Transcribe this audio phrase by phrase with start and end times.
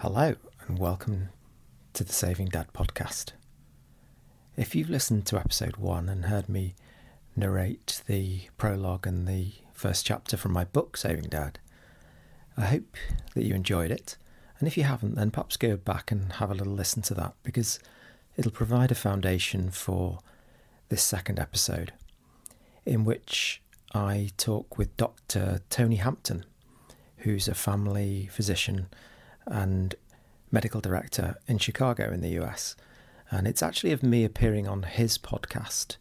[0.00, 0.34] Hello,
[0.68, 1.30] and welcome
[1.94, 3.32] to the Saving Dad podcast.
[4.54, 6.74] If you've listened to episode one and heard me
[7.34, 11.58] narrate the prologue and the first chapter from my book, Saving Dad,
[12.58, 12.94] I hope
[13.34, 14.18] that you enjoyed it.
[14.58, 17.32] And if you haven't, then perhaps go back and have a little listen to that
[17.42, 17.78] because
[18.36, 20.18] it'll provide a foundation for
[20.90, 21.94] this second episode,
[22.84, 23.62] in which
[23.94, 25.62] I talk with Dr.
[25.70, 26.44] Tony Hampton,
[27.18, 28.88] who's a family physician
[29.46, 29.94] and
[30.50, 32.76] medical director in Chicago in the US.
[33.30, 35.96] And it's actually of me appearing on his podcast,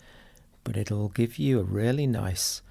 [0.64, 2.62] but it'll give you a really nice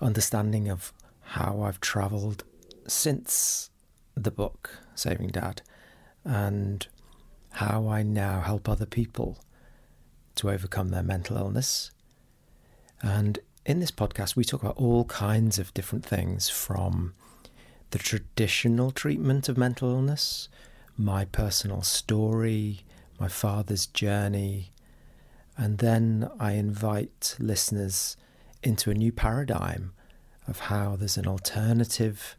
[0.00, 2.44] understanding of how I've traveled
[2.86, 3.70] since
[4.14, 5.62] the book, Saving Dad,
[6.24, 6.86] and
[7.50, 9.38] how I now help other people
[10.36, 11.90] to overcome their mental illness.
[13.02, 17.14] And in this podcast, we talk about all kinds of different things from
[17.90, 20.48] the traditional treatment of mental illness,
[20.96, 22.80] my personal story,
[23.18, 24.72] my father's journey,
[25.56, 28.16] and then I invite listeners
[28.62, 29.92] into a new paradigm
[30.46, 32.36] of how there's an alternative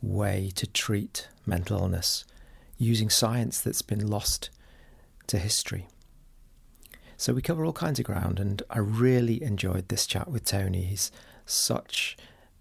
[0.00, 2.24] way to treat mental illness
[2.78, 4.50] using science that's been lost
[5.26, 5.88] to history.
[7.16, 10.82] So we cover all kinds of ground, and I really enjoyed this chat with Tony.
[10.82, 11.10] He's
[11.46, 12.16] such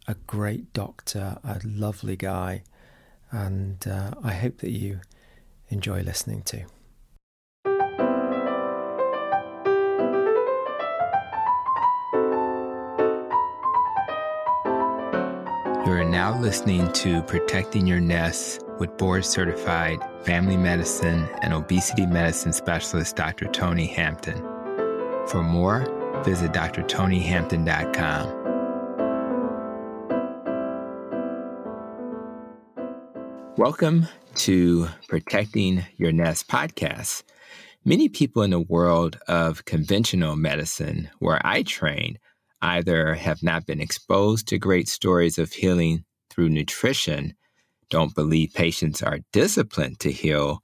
[0.08, 2.64] a great doctor, a lovely guy,
[3.32, 5.02] and uh, I hope that you
[5.70, 6.66] enjoy listening to.
[15.86, 22.06] You are now listening to Protecting Your Nest with board certified family medicine and obesity
[22.06, 23.46] medicine specialist Dr.
[23.46, 24.38] Tony Hampton.
[25.28, 25.86] For more,
[26.24, 28.45] visit drtonyhampton.com.
[33.58, 37.24] Welcome to Protecting Your Nest podcast.
[37.86, 42.20] Many people in the world of conventional medicine, where I train,
[42.62, 47.34] either have not been exposed to great stories of healing through nutrition,
[47.90, 50.60] don't believe patients are disciplined to heal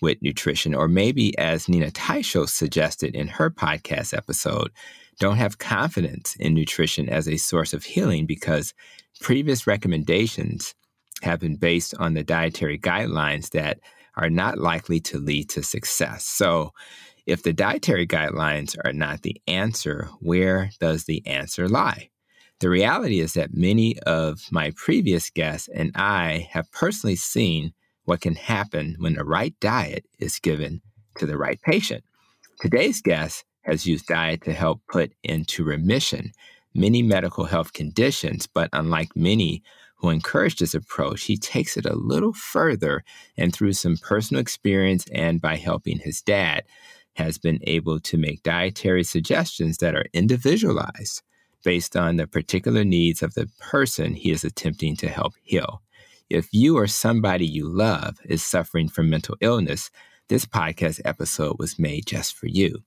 [0.00, 4.70] with nutrition, or maybe, as Nina Teicholz suggested in her podcast episode,
[5.18, 8.72] don't have confidence in nutrition as a source of healing because
[9.20, 10.76] previous recommendations
[11.22, 13.80] have been based on the dietary guidelines that
[14.16, 16.24] are not likely to lead to success.
[16.24, 16.72] So,
[17.26, 22.10] if the dietary guidelines are not the answer, where does the answer lie?
[22.60, 27.72] The reality is that many of my previous guests and I have personally seen
[28.04, 30.80] what can happen when the right diet is given
[31.18, 32.04] to the right patient.
[32.60, 36.30] Today's guest has used diet to help put into remission
[36.74, 39.62] many medical health conditions, but unlike many
[39.96, 43.02] who encouraged this approach, he takes it a little further
[43.36, 46.64] and through some personal experience and by helping his dad,
[47.14, 51.22] has been able to make dietary suggestions that are individualized
[51.64, 55.82] based on the particular needs of the person he is attempting to help heal.
[56.28, 59.90] If you or somebody you love is suffering from mental illness,
[60.28, 62.82] this podcast episode was made just for you.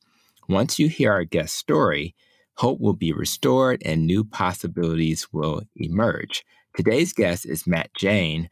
[0.47, 2.15] Once you hear our guest story,
[2.55, 6.43] hope will be restored and new possibilities will emerge.
[6.75, 8.49] Today's guest is Matt Jain,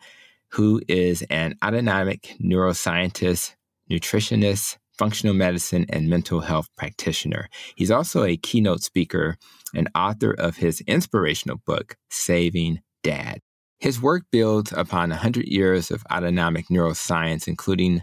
[0.50, 3.56] who is an autonomic neuroscientist,
[3.90, 7.48] nutritionist, functional medicine, and mental health practitioner.
[7.76, 9.38] He's also a keynote speaker
[9.74, 13.40] and author of his inspirational book, Saving Dad.
[13.80, 18.02] His work builds upon 100 years of autonomic neuroscience, including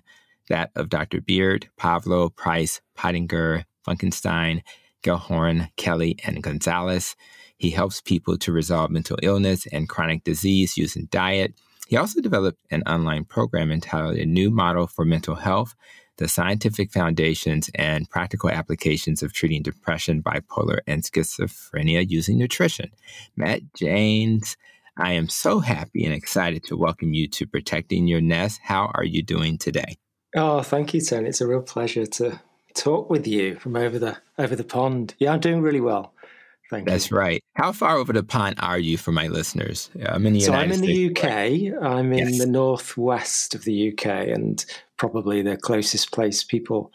[0.49, 1.21] that of Dr.
[1.21, 4.63] Beard, Pavlov, Price, Pottenger, Funkenstein,
[5.03, 7.17] Gellhorn, Kelly, and Gonzalez.
[7.57, 11.55] He helps people to resolve mental illness and chronic disease using diet.
[11.89, 15.75] He also developed an online program entitled A New Model for Mental Health
[16.17, 22.91] The Scientific Foundations and Practical Applications of Treating Depression, Bipolar, and Schizophrenia Using Nutrition.
[23.37, 24.57] Matt Jains,
[24.97, 28.61] I am so happy and excited to welcome you to Protecting Your Nest.
[28.63, 29.97] How are you doing today?
[30.37, 31.29] Oh, thank you, Tony.
[31.29, 32.41] It's a real pleasure to
[32.75, 35.15] talk with you from over the over the pond.
[35.19, 36.14] Yeah, I'm doing really well.
[36.75, 37.17] Thank That's you.
[37.17, 37.41] right.
[37.55, 39.91] How far over the pond are you for my listeners?
[40.07, 41.81] I'm in the so United I'm in States, the UK.
[41.81, 41.89] Right?
[41.89, 42.39] I'm in yes.
[42.39, 44.65] the northwest of the UK, and
[44.97, 46.91] probably the closest place people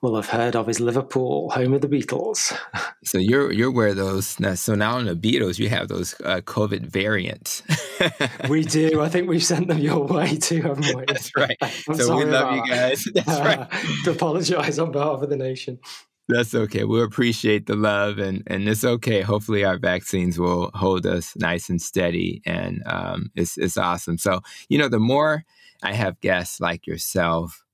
[0.00, 2.56] will have heard of is Liverpool, home of the Beatles.
[3.04, 6.86] so you're you're where those so now in the Beatles you have those uh, COVID
[6.86, 7.64] variants.
[8.48, 9.02] we do.
[9.02, 11.04] I think we've sent them your way too, haven't we?
[11.08, 11.56] That's right.
[11.62, 13.04] I'm so we love you guys.
[13.12, 13.68] That's right.
[14.04, 15.80] to apologise on behalf of the nation.
[16.28, 16.82] That's okay.
[16.84, 19.22] We appreciate the love, and and it's okay.
[19.22, 24.18] Hopefully, our vaccines will hold us nice and steady, and um, it's it's awesome.
[24.18, 25.44] So you know, the more
[25.84, 27.64] I have guests like yourself,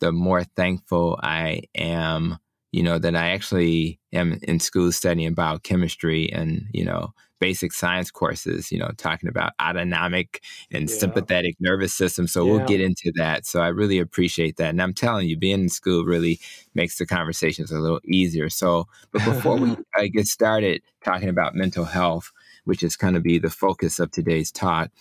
[0.00, 2.36] the more thankful I am,
[2.72, 8.08] you know, that I actually am in school studying biochemistry and, you know, basic science
[8.10, 10.96] courses, you know, talking about autonomic and yeah.
[10.96, 12.28] sympathetic nervous system.
[12.28, 12.52] So yeah.
[12.52, 13.46] we'll get into that.
[13.46, 14.70] So I really appreciate that.
[14.70, 16.38] And I'm telling you, being in school really
[16.74, 18.48] makes the conversations a little easier.
[18.48, 22.30] So, but before we uh, get started talking about mental health,
[22.64, 24.92] which is going to be the focus of today's talk,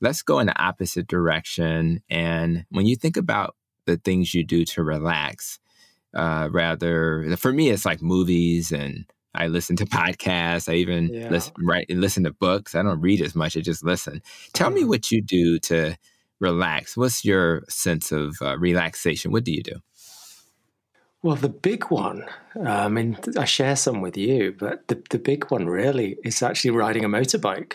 [0.00, 2.02] let's go in the opposite direction.
[2.08, 5.58] And when you think about the things you do to relax,
[6.14, 9.04] uh, rather, for me, it's like movies and
[9.34, 10.70] I listen to podcasts.
[10.70, 11.28] I even yeah.
[11.30, 12.74] listen, write, listen to books.
[12.74, 13.56] I don't read as much.
[13.56, 14.22] I just listen.
[14.52, 14.76] Tell mm-hmm.
[14.76, 15.96] me what you do to
[16.40, 16.96] relax.
[16.96, 19.30] What's your sense of uh, relaxation?
[19.30, 19.76] What do you do?
[21.22, 22.24] Well, the big one,
[22.56, 26.42] uh, I mean, I share some with you, but the, the big one really is
[26.42, 27.74] actually riding a motorbike.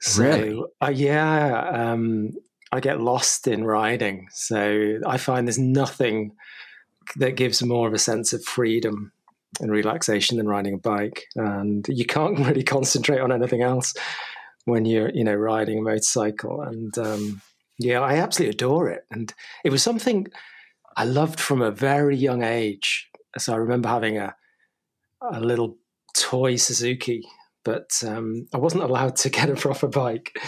[0.00, 0.62] So, really?
[0.82, 2.32] Uh, yeah, um,
[2.72, 4.28] I get lost in riding.
[4.30, 6.32] So I find there's nothing
[7.16, 9.12] that gives more of a sense of freedom
[9.60, 11.24] and relaxation than riding a bike.
[11.36, 13.94] And you can't really concentrate on anything else
[14.64, 16.62] when you're, you know, riding a motorcycle.
[16.62, 17.40] And um,
[17.78, 19.04] yeah, I absolutely adore it.
[19.10, 19.32] And
[19.64, 20.26] it was something
[20.96, 23.08] I loved from a very young age.
[23.38, 24.34] So I remember having a
[25.20, 25.76] a little
[26.16, 27.26] toy Suzuki,
[27.64, 30.38] but um, I wasn't allowed to get a proper bike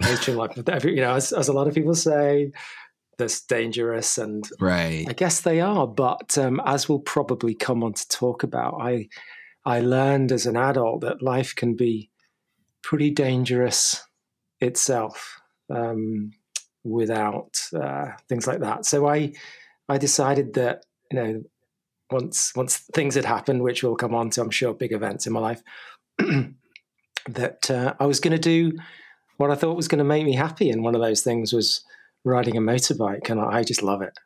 [0.00, 0.84] later in life.
[0.84, 2.52] You know, as, as a lot of people say,
[3.18, 5.06] that's dangerous and right.
[5.08, 9.08] I guess they are but um, as we'll probably come on to talk about i
[9.66, 12.10] i learned as an adult that life can be
[12.82, 14.02] pretty dangerous
[14.60, 16.32] itself um,
[16.84, 18.86] without uh, things like that.
[18.86, 19.32] So i
[19.88, 21.42] i decided that you know
[22.10, 25.32] once once things had happened which we'll come on to i'm sure big events in
[25.32, 25.62] my life
[27.28, 28.76] that uh, i was going to do
[29.38, 31.84] what i thought was going to make me happy and one of those things was
[32.24, 34.18] riding a motorbike, and I just love it.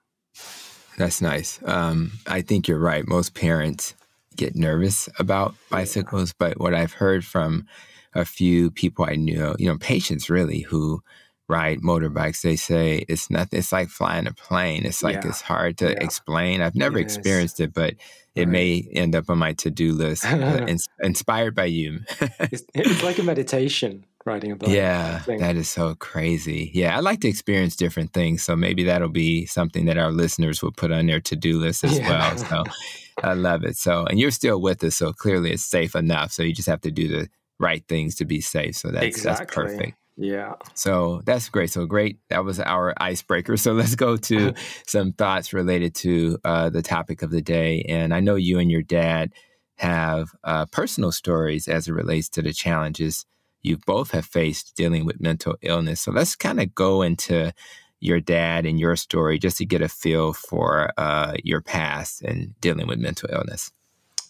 [0.99, 1.61] That's nice.
[1.65, 3.07] Um, I think you're right.
[3.07, 3.95] Most parents
[4.37, 7.67] get nervous about bicycles, but what I've heard from
[8.15, 11.03] a few people I knew, you know, patients really who
[11.49, 13.59] ride motorbikes, they say it's nothing.
[13.59, 14.85] It's like flying a plane.
[14.85, 15.29] It's like yeah.
[15.29, 15.99] it's hard to yeah.
[16.01, 16.61] explain.
[16.61, 17.67] I've never it experienced is.
[17.67, 17.95] it, but
[18.35, 18.49] it right.
[18.49, 20.25] may end up on my to-do list.
[20.25, 20.67] uh,
[21.03, 22.01] inspired by you.
[22.21, 24.71] it's, it's like a meditation riding a bike.
[24.71, 26.71] Yeah, that is so crazy.
[26.75, 28.43] Yeah, I like to experience different things.
[28.43, 31.85] So maybe that'll be something that our listeners will put on their to do list
[31.85, 32.09] as yeah.
[32.09, 32.39] well.
[32.39, 32.65] So
[33.23, 33.77] I love it.
[33.77, 34.97] So, and you're still with us.
[34.97, 36.33] So clearly it's safe enough.
[36.33, 37.29] So you just have to do the
[37.59, 38.77] right things to be safe.
[38.77, 39.45] So that's, exactly.
[39.45, 39.99] that's perfect.
[40.17, 40.55] Yeah.
[40.75, 41.71] So that's great.
[41.71, 42.19] So great.
[42.29, 43.57] That was our icebreaker.
[43.63, 44.55] So let's go to
[44.87, 47.83] some thoughts related to uh, the topic of the day.
[47.89, 49.33] And I know you and your dad
[49.79, 53.25] have uh, personal stories as it relates to the challenges
[53.63, 56.01] you both have faced dealing with mental illness.
[56.01, 57.53] So let's kind of go into
[58.01, 62.59] your dad and your story just to get a feel for uh, your past and
[62.61, 63.71] dealing with mental illness.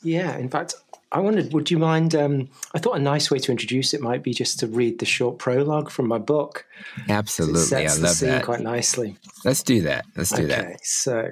[0.02, 0.75] Yeah, in fact,
[1.11, 2.14] I wondered, would you mind?
[2.14, 5.06] Um, I thought a nice way to introduce it might be just to read the
[5.06, 6.67] short prologue from my book.
[7.08, 9.17] Absolutely, I love that quite nicely.
[9.44, 10.05] Let's do that.
[10.17, 10.58] Let's do that.
[10.61, 10.87] okay, that.
[10.87, 11.31] So,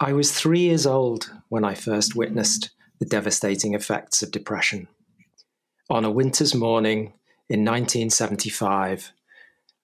[0.00, 4.88] I was three years old when I first witnessed the devastating effects of depression
[5.88, 7.12] on a winter's morning
[7.48, 9.12] in 1975,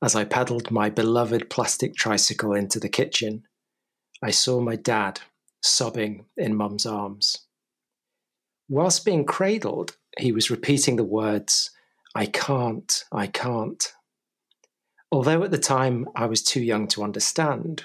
[0.02, 3.44] as I pedalled my beloved plastic tricycle into the kitchen,
[4.20, 5.20] I saw my dad
[5.62, 7.46] sobbing in mum's arms.
[8.69, 11.70] Whilst being cradled, he was repeating the words,
[12.15, 13.93] I can't, I can't.
[15.12, 17.84] Although at the time I was too young to understand,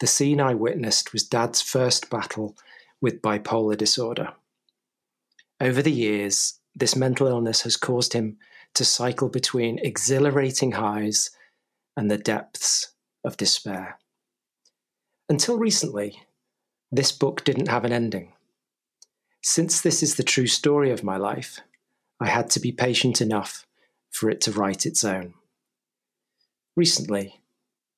[0.00, 2.56] the scene I witnessed was Dad's first battle
[3.00, 4.32] with bipolar disorder.
[5.60, 8.38] Over the years, this mental illness has caused him
[8.74, 11.30] to cycle between exhilarating highs
[11.96, 12.92] and the depths
[13.24, 13.98] of despair.
[15.28, 16.22] Until recently,
[16.90, 18.32] this book didn't have an ending.
[19.42, 21.60] Since this is the true story of my life,
[22.20, 23.66] I had to be patient enough
[24.10, 25.34] for it to write its own.
[26.76, 27.40] Recently,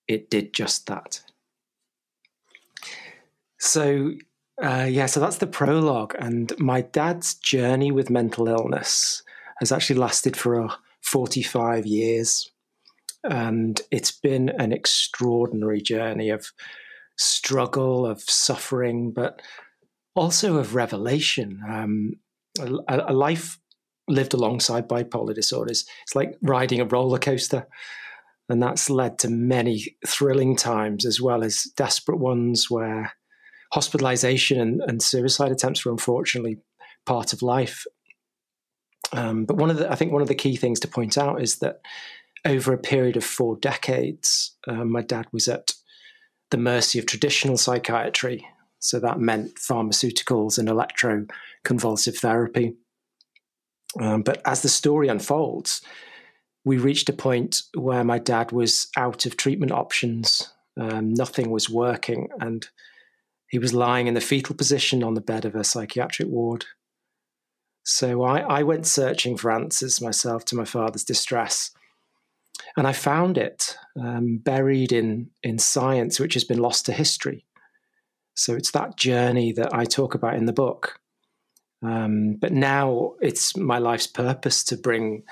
[0.09, 1.23] it did just that.
[3.59, 4.13] So,
[4.63, 6.15] uh, yeah, so that's the prologue.
[6.19, 9.23] And my dad's journey with mental illness
[9.59, 12.51] has actually lasted for uh, 45 years.
[13.25, 16.53] And it's been an extraordinary journey of
[17.17, 19.43] struggle, of suffering, but
[20.15, 21.61] also of revelation.
[21.69, 22.13] Um,
[22.61, 23.59] a, a life
[24.07, 25.85] lived alongside bipolar disorders.
[26.03, 27.67] It's like riding a roller coaster.
[28.49, 33.15] And that's led to many thrilling times as well as desperate ones where
[33.75, 36.59] hospitalization and, and suicide attempts were unfortunately
[37.07, 37.85] part of life.
[39.13, 41.43] Um, but one of the, I think one of the key things to point out
[41.43, 41.81] is that
[42.45, 45.75] over a period of four decades, uh, my dad was at
[46.53, 48.47] the mercy of traditional psychiatry.
[48.79, 52.77] So that meant pharmaceuticals and electroconvulsive therapy.
[54.01, 55.83] Um, but as the story unfolds,
[56.65, 60.53] we reached a point where my dad was out of treatment options.
[60.81, 62.69] Um, nothing was working, and
[63.55, 66.67] he was lying in the fetal position on the bed of a psychiatric ward.
[67.85, 71.71] So I, I went searching for answers myself to my father's distress.
[72.77, 77.47] And I found it um, buried in, in science, which has been lost to history.
[78.35, 80.99] So it's that journey that I talk about in the book.
[81.81, 85.23] Um, but now it's my life's purpose to bring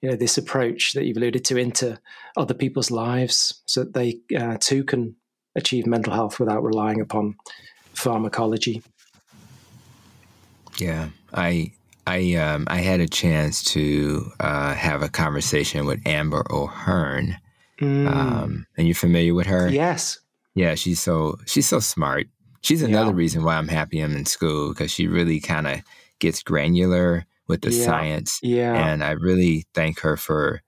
[0.00, 1.98] you know this approach that you've alluded to into
[2.36, 5.16] other people's lives so that they uh, too can
[5.56, 7.34] achieve mental health without relying upon
[7.94, 8.82] pharmacology
[10.78, 11.72] yeah i
[12.06, 17.38] I um, I had a chance to uh, have a conversation with Amber O'Hearn.
[17.80, 18.06] Mm.
[18.06, 19.68] Um, and you're familiar with her?
[19.68, 20.18] Yes.
[20.54, 22.26] Yeah, she's so she's so smart.
[22.60, 23.16] She's another yeah.
[23.16, 25.80] reason why I'm happy I'm in school because she really kind of
[26.18, 27.84] gets granular with the yeah.
[27.84, 28.38] science.
[28.42, 28.74] Yeah.
[28.74, 30.62] And I really thank her for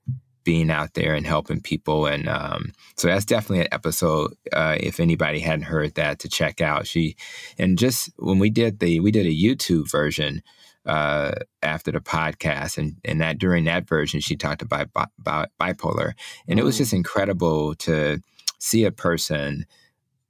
[0.46, 2.06] being out there and helping people.
[2.06, 4.34] And um, so that's definitely an episode.
[4.52, 6.86] Uh, if anybody hadn't heard that, to check out.
[6.86, 7.16] She
[7.58, 10.42] and just when we did the we did a YouTube version
[10.86, 14.88] uh, after the podcast, and and that during that version, she talked about,
[15.18, 16.12] about bipolar,
[16.48, 16.62] and mm.
[16.62, 16.98] it was just mm.
[16.98, 18.20] incredible to
[18.58, 19.66] see a person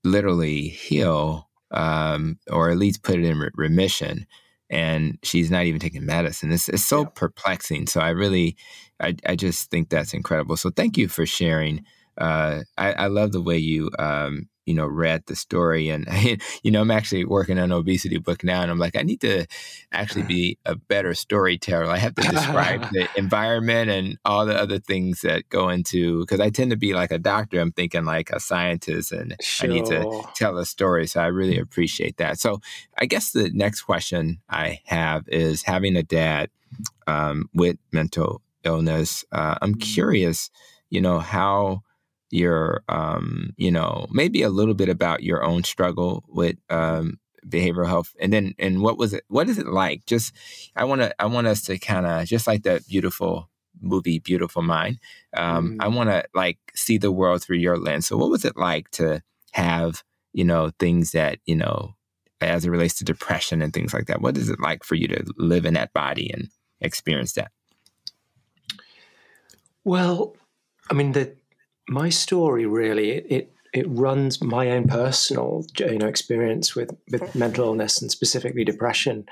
[0.03, 4.27] literally heal, um, or at least put it in re- remission.
[4.69, 6.51] And she's not even taking medicine.
[6.53, 7.09] It's, it's so yeah.
[7.15, 7.87] perplexing.
[7.87, 8.57] So I really,
[9.01, 10.57] I, I just think that's incredible.
[10.57, 11.85] So thank you for sharing.
[12.19, 15.89] Uh, I, I love the way you um, you know, read the story.
[15.89, 16.07] And,
[16.63, 18.63] you know, I'm actually working on an obesity book now.
[18.63, 19.47] And I'm like, I need to
[19.93, 21.87] actually be a better storyteller.
[21.87, 26.41] I have to describe the environment and all the other things that go into, because
[26.41, 27.61] I tend to be like a doctor.
[27.61, 29.71] I'm thinking like a scientist and sure.
[29.71, 31.07] I need to tell a story.
[31.07, 32.39] So I really appreciate that.
[32.39, 32.61] So
[32.99, 36.51] I guess the next question I have is having a dad
[37.07, 39.25] um, with mental illness.
[39.31, 39.81] Uh, I'm mm-hmm.
[39.81, 40.51] curious,
[40.91, 41.83] you know, how
[42.31, 47.19] your um, you know maybe a little bit about your own struggle with um,
[47.49, 48.15] behavioral health.
[48.21, 50.07] And then and what was it what is it like?
[50.07, 50.33] Just
[50.75, 53.49] i want to i want us to kind of just like that beautiful
[53.81, 54.99] movie beautiful mind
[55.37, 55.83] um, mm-hmm.
[55.83, 58.07] i want to like see the world through your lens.
[58.07, 60.03] So what was it like to have
[60.33, 61.95] you know things that you know
[62.41, 64.21] as it relates to depression and things like that?
[64.21, 66.49] What is it like for you to live in that body and
[66.81, 67.51] experience that?
[69.85, 70.37] Well
[70.91, 71.35] i mean the
[71.89, 77.67] my story really it it runs my own personal you know experience with with mental
[77.67, 79.27] illness and specifically depression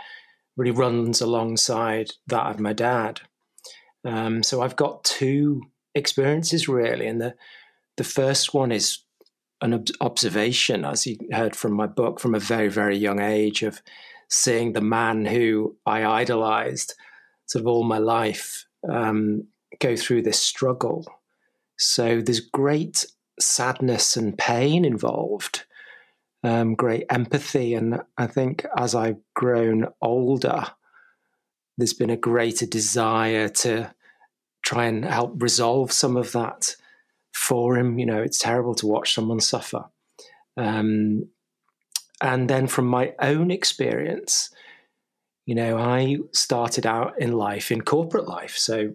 [0.57, 3.21] really runs alongside that of my dad.
[4.05, 5.63] Um, so I've got two
[5.95, 7.35] experiences really, and the
[7.97, 8.99] the first one is
[9.61, 13.63] an ob- observation, as you heard from my book, from a very very young age
[13.63, 13.83] of
[14.29, 16.95] seeing the man who I idolized
[17.47, 19.47] sort of all my life um,
[19.81, 21.07] go through this struggle
[21.79, 23.05] so there's great
[23.41, 25.65] sadness and pain involved,
[26.43, 27.75] um, great empathy.
[27.75, 30.67] And I think as I've grown older,
[31.77, 33.93] there's been a greater desire to
[34.65, 36.77] try and help resolve some of that
[37.33, 37.99] for him.
[37.99, 39.85] You know, it's terrible to watch someone suffer.
[40.57, 41.29] Um,
[42.21, 44.51] and then from my own experience,
[45.47, 48.57] you know, I started out in life in corporate life.
[48.57, 48.95] So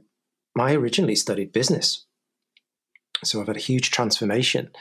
[0.58, 2.06] I originally studied business.
[3.24, 4.72] So I've had a huge transformation.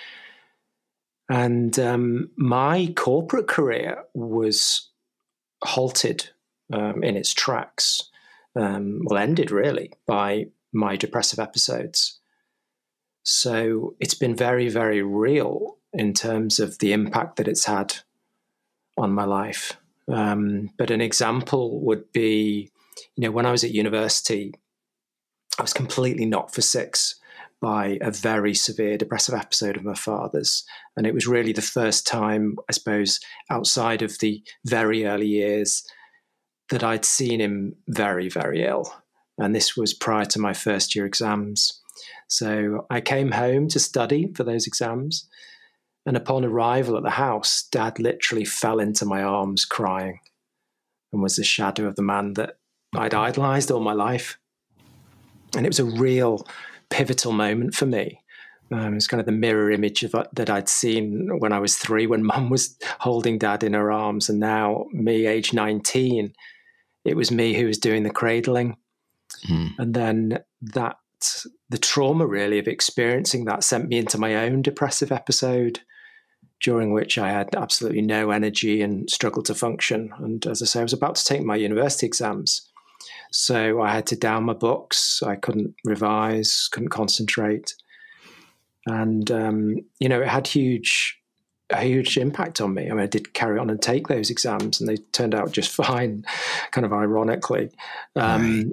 [1.29, 4.89] And um, my corporate career was
[5.63, 6.31] halted
[6.73, 8.11] um, in its tracks,
[8.57, 12.19] um, well, ended really by my depressive episodes.
[13.25, 17.97] So it's been very, very real in terms of the impact that it's had
[18.97, 19.77] on my life.
[20.11, 22.71] Um, but an example would be,
[23.17, 24.55] you know, when I was at university,
[25.59, 27.18] I was completely not for six
[27.61, 30.65] by a very severe depressive episode of my father's.
[30.97, 33.19] And it was really the first time, I suppose,
[33.51, 35.85] outside of the very early years,
[36.71, 38.93] that I'd seen him very, very ill.
[39.39, 41.81] And this was prior to my first year exams.
[42.29, 45.29] So I came home to study for those exams.
[46.05, 50.21] And upon arrival at the house, dad literally fell into my arms crying
[51.13, 52.57] and was the shadow of the man that
[52.95, 54.39] I'd idolized all my life.
[55.57, 56.47] And it was a real
[56.91, 58.21] pivotal moment for me.
[58.71, 61.77] Um, it's kind of the mirror image of uh, that I'd seen when I was
[61.77, 66.35] three, when Mum was holding Dad in her arms, and now me, age nineteen,
[67.05, 68.77] it was me who was doing the cradling,
[69.49, 69.71] mm.
[69.79, 70.97] and then that
[71.71, 75.81] the trauma really of experiencing that sent me into my own depressive episode
[76.61, 80.13] during which I had absolutely no energy and struggled to function.
[80.19, 82.69] And as I say, I was about to take my university exams.
[83.31, 85.23] So I had to down my books.
[85.23, 87.75] I couldn't revise, couldn't concentrate.
[88.87, 91.21] And, um, you know, it had huge,
[91.71, 92.87] a huge impact on me.
[92.87, 95.71] I mean, I did carry on and take those exams and they turned out just
[95.75, 96.25] fine,
[96.71, 97.71] kind of ironically.
[98.17, 98.73] Um, right.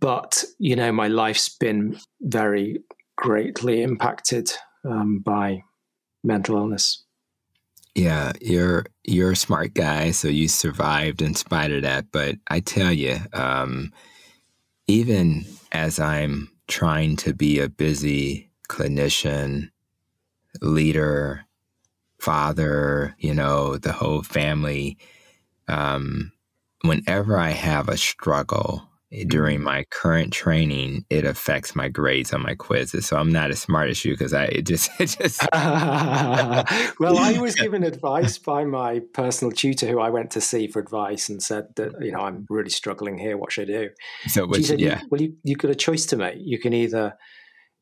[0.00, 2.82] But, you know, my life's been very
[3.16, 4.52] greatly impacted
[4.84, 5.62] um, by
[6.24, 7.04] mental illness.
[7.98, 12.12] Yeah, you're you're a smart guy, so you survived in spite of that.
[12.12, 13.92] But I tell you, um,
[14.86, 19.70] even as I'm trying to be a busy clinician,
[20.62, 21.44] leader,
[22.20, 24.96] father, you know, the whole family,
[25.66, 26.30] um,
[26.82, 28.88] whenever I have a struggle,
[29.26, 33.06] during my current training, it affects my grades on my quizzes.
[33.06, 35.40] So I'm not as smart as you because I it just it just.
[35.52, 40.80] well, I was given advice by my personal tutor, who I went to see for
[40.80, 43.36] advice, and said that you know I'm really struggling here.
[43.36, 43.90] What should I do?
[44.26, 45.00] So which, she said, yeah.
[45.10, 46.36] well, you you got a choice to make.
[46.38, 47.14] You can either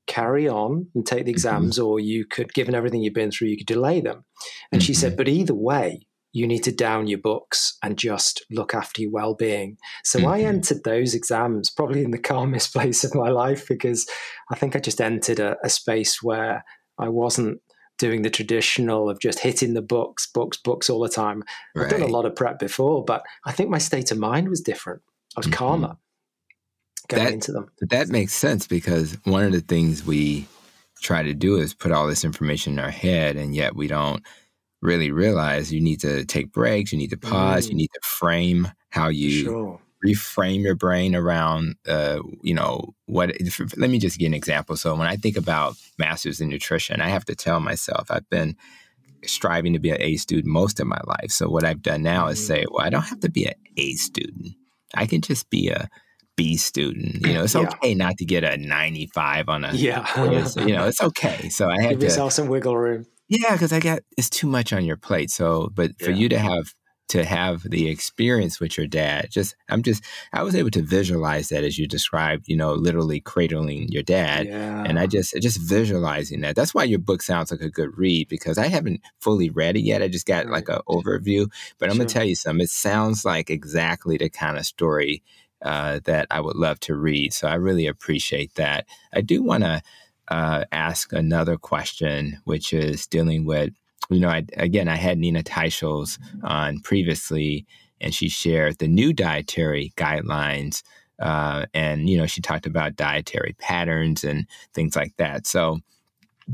[0.06, 1.30] carry on and take the mm-hmm.
[1.30, 1.86] exams, mm-hmm.
[1.86, 4.24] or you could, given everything you've been through, you could delay them.
[4.70, 4.86] And mm-hmm.
[4.86, 5.16] she said, mm-hmm.
[5.16, 6.06] but either way,
[6.36, 10.28] you need to down your books and just look after your well-being so mm-hmm.
[10.28, 14.06] i entered those exams probably in the calmest place of my life because
[14.50, 16.62] i think i just entered a, a space where
[16.98, 17.58] i wasn't
[17.98, 21.42] doing the traditional of just hitting the books books books all the time
[21.74, 21.86] right.
[21.86, 24.60] i've done a lot of prep before but i think my state of mind was
[24.60, 25.00] different
[25.36, 25.54] i was mm-hmm.
[25.54, 25.96] calmer
[27.08, 30.46] going that, into them that makes sense because one of the things we
[31.00, 34.22] try to do is put all this information in our head and yet we don't
[34.82, 37.70] really realize you need to take breaks, you need to pause, mm.
[37.70, 39.80] you need to frame how you sure.
[40.04, 43.32] reframe your brain around, uh, you know, what.
[43.76, 44.76] Let me just give an example.
[44.76, 48.56] So when I think about masters in nutrition, I have to tell myself I've been
[49.24, 51.30] striving to be an A student most of my life.
[51.30, 52.32] So what I've done now mm.
[52.32, 52.72] is say, mm.
[52.72, 54.54] well, I don't have to be an A student.
[54.94, 55.88] I can just be a
[56.36, 57.26] B student.
[57.26, 57.62] You know, it's yeah.
[57.62, 60.06] okay not to get a 95 on a yeah.
[60.60, 61.48] you know, it's okay.
[61.48, 63.06] So I had Give to yourself some wiggle room.
[63.28, 65.30] Yeah, because I got it's too much on your plate.
[65.30, 66.16] So, but for yeah.
[66.16, 66.74] you to have
[67.08, 71.48] to have the experience with your dad, just I'm just I was able to visualize
[71.48, 74.84] that as you described, you know, literally cradling your dad, yeah.
[74.84, 76.54] and I just just visualizing that.
[76.54, 79.82] That's why your book sounds like a good read because I haven't fully read it
[79.82, 80.02] yet.
[80.02, 80.52] I just got right.
[80.52, 82.64] like an overview, but I'm gonna tell you something.
[82.64, 85.22] It sounds like exactly the kind of story
[85.62, 87.32] uh, that I would love to read.
[87.32, 88.86] So I really appreciate that.
[89.12, 89.82] I do want to
[90.28, 93.72] uh, ask another question, which is dealing with,
[94.10, 97.66] you know, I, again, I had Nina Teicholz on previously,
[98.00, 100.82] and she shared the new dietary guidelines.
[101.18, 105.46] Uh, and, you know, she talked about dietary patterns and things like that.
[105.46, 105.78] So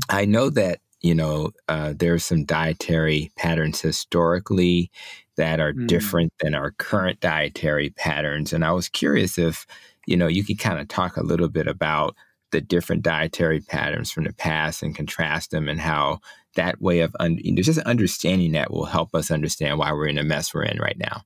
[0.09, 4.89] I know that, you know, uh, there's some dietary patterns historically
[5.35, 5.85] that are mm.
[5.87, 8.53] different than our current dietary patterns.
[8.53, 9.67] And I was curious if,
[10.07, 12.15] you know, you could kind of talk a little bit about
[12.53, 16.21] the different dietary patterns from the past and contrast them and how
[16.55, 20.23] that way of un- just understanding that will help us understand why we're in the
[20.23, 21.23] mess we're in right now.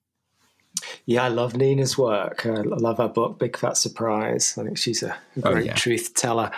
[1.06, 2.46] Yeah, I love Nina's work.
[2.46, 4.58] I love her book, Big Fat Surprise.
[4.58, 5.74] I think she's a oh, great oh, yeah.
[5.74, 6.52] truth teller,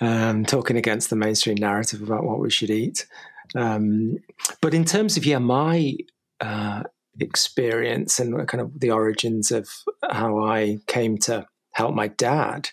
[0.00, 3.06] um, talking against the mainstream narrative about what we should eat.
[3.54, 4.18] Um,
[4.60, 5.96] but in terms of, yeah, my
[6.40, 6.84] uh,
[7.18, 9.68] experience and kind of the origins of
[10.08, 12.70] how I came to help my dad,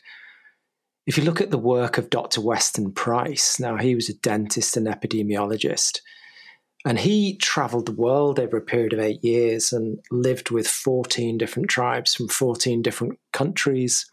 [1.08, 2.42] if you look at the work of Dr.
[2.42, 6.02] Weston Price, now he was a dentist and epidemiologist,
[6.86, 11.38] and he traveled the world over a period of eight years and lived with 14
[11.38, 14.06] different tribes from 14 different countries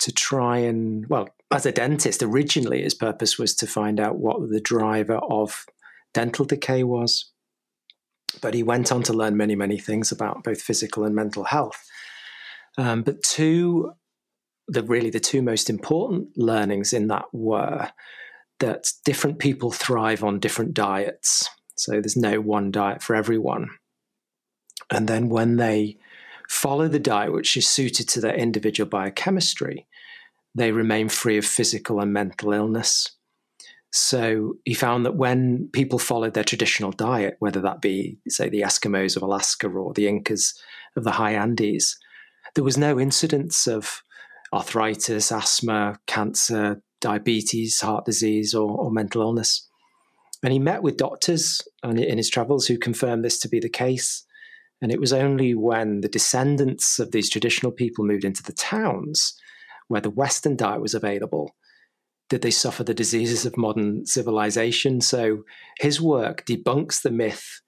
[0.00, 4.50] to try and, well, as a dentist, originally his purpose was to find out what
[4.50, 5.66] the driver of
[6.12, 7.30] dental decay was.
[8.42, 11.88] But he went on to learn many, many things about both physical and mental health.
[12.76, 13.92] Um, but two
[14.68, 17.90] the really the two most important learnings in that were
[18.60, 21.48] that different people thrive on different diets.
[21.76, 23.70] So there's no one diet for everyone.
[24.90, 25.96] And then when they
[26.48, 29.86] follow the diet which is suited to their individual biochemistry,
[30.54, 33.12] they remain free of physical and mental illness.
[33.92, 38.62] So he found that when people followed their traditional diet, whether that be, say, the
[38.62, 40.60] Eskimos of Alaska or the Incas
[40.96, 41.96] of the high Andes,
[42.54, 44.02] there was no incidence of
[44.52, 49.68] arthritis, asthma, cancer, diabetes, heart disease, or, or mental illness.
[50.42, 54.24] And he met with doctors in his travels who confirmed this to be the case.
[54.80, 59.34] And it was only when the descendants of these traditional people moved into the towns
[59.88, 61.56] where the Western diet was available
[62.28, 65.00] did they suffer the diseases of modern civilization.
[65.00, 65.44] So
[65.78, 67.62] his work debunks the myth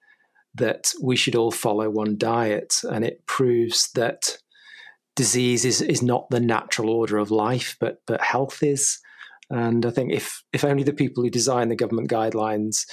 [0.54, 4.36] that we should all follow one diet, and it proves that
[5.20, 8.98] disease is, is not the natural order of life, but but health is.
[9.50, 12.86] And I think if if only the people who design the government guidelines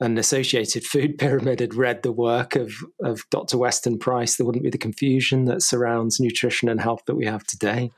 [0.00, 3.58] and associated food pyramid had read the work of, of Dr.
[3.58, 7.44] Weston Price, there wouldn't be the confusion that surrounds nutrition and health that we have
[7.44, 7.90] today.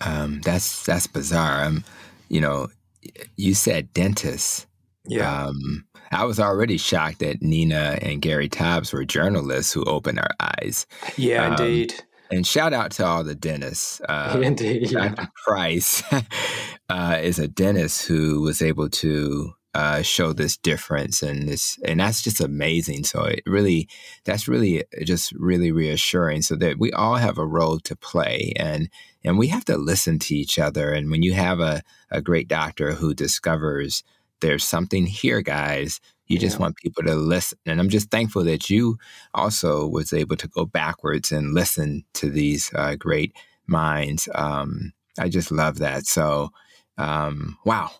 [0.00, 1.64] Um, that's that's bizarre.
[1.64, 1.82] Um,
[2.28, 2.68] you know,
[3.34, 4.68] you said dentist.
[5.08, 5.46] Yeah.
[5.46, 10.30] Um, I was already shocked that Nina and Gary Taubes were journalists who opened our
[10.40, 10.86] eyes.
[11.16, 11.94] Yeah, um, indeed.
[12.30, 14.00] And shout out to all the dentists.
[14.08, 14.90] Uh, indeed.
[14.90, 15.08] Yeah.
[15.08, 15.28] Dr.
[15.44, 16.02] Price
[16.88, 22.00] uh, is a dentist who was able to uh, show this difference and this and
[22.00, 23.86] that's just amazing so it really
[24.24, 28.88] that's really just really reassuring so that we all have a role to play and
[29.22, 32.48] and we have to listen to each other and when you have a, a great
[32.48, 34.02] doctor who discovers
[34.40, 38.68] there's something here guys you just want people to listen and i'm just thankful that
[38.70, 38.98] you
[39.34, 43.32] also was able to go backwards and listen to these uh, great
[43.66, 46.50] minds um, i just love that so
[46.98, 47.90] um, wow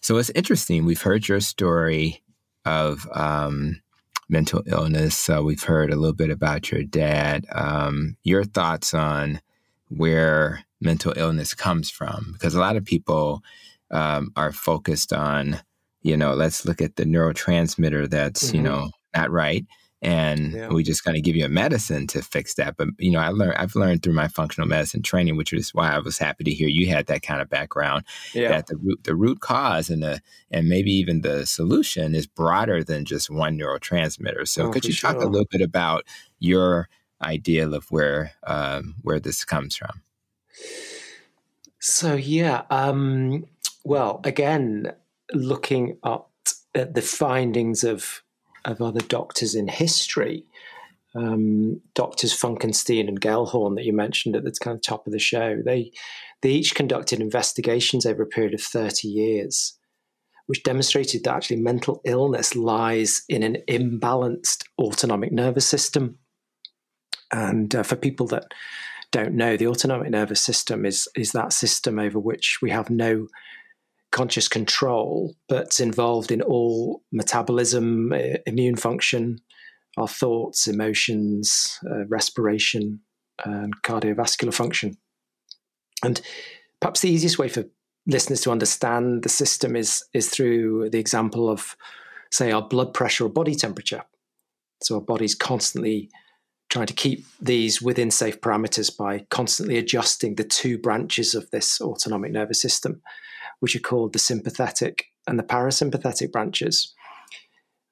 [0.00, 0.84] so it's interesting.
[0.84, 2.22] We've heard your story
[2.64, 3.80] of um,
[4.28, 5.28] mental illness.
[5.28, 7.46] Uh, we've heard a little bit about your dad.
[7.52, 9.40] Um, your thoughts on
[9.88, 12.30] where mental illness comes from?
[12.32, 13.42] Because a lot of people
[13.90, 15.60] um, are focused on,
[16.06, 18.56] you know, let's look at the neurotransmitter that's, mm-hmm.
[18.56, 19.64] you know, not right
[20.02, 20.68] and yeah.
[20.68, 22.76] we just kind of give you a medicine to fix that.
[22.76, 25.90] But you know, I learned I've learned through my functional medicine training, which is why
[25.90, 28.04] I was happy to hear you had that kind of background.
[28.34, 28.50] Yeah.
[28.50, 32.84] That the root the root cause and the and maybe even the solution is broader
[32.84, 34.46] than just one neurotransmitter.
[34.46, 35.12] So oh, could you sure.
[35.12, 36.04] talk a little bit about
[36.38, 36.88] your
[37.22, 40.02] idea of where um, where this comes from?
[41.80, 43.46] So yeah, um,
[43.82, 44.92] well, again,
[45.32, 46.30] looking up
[46.74, 48.22] at the findings of
[48.64, 50.44] of other doctors in history.
[51.14, 55.18] Um, doctors Funkenstein and Gellhorn that you mentioned at the kind of top of the
[55.18, 55.92] show, they
[56.42, 59.78] they each conducted investigations over a period of 30 years,
[60.46, 66.18] which demonstrated that actually mental illness lies in an imbalanced autonomic nervous system.
[67.32, 68.52] And uh, for people that
[69.10, 73.28] don't know, the autonomic nervous system is is that system over which we have no
[74.16, 78.14] conscious control, but involved in all metabolism,
[78.46, 79.38] immune function,
[79.98, 82.98] our thoughts, emotions, uh, respiration,
[83.44, 84.96] and cardiovascular function.
[86.02, 86.22] And
[86.80, 87.64] perhaps the easiest way for
[88.06, 91.76] listeners to understand the system is is through the example of,
[92.32, 94.02] say, our blood pressure or body temperature.
[94.82, 96.08] So our body's constantly
[96.70, 101.82] trying to keep these within safe parameters by constantly adjusting the two branches of this
[101.82, 103.02] autonomic nervous system
[103.60, 106.94] which are called the sympathetic and the parasympathetic branches.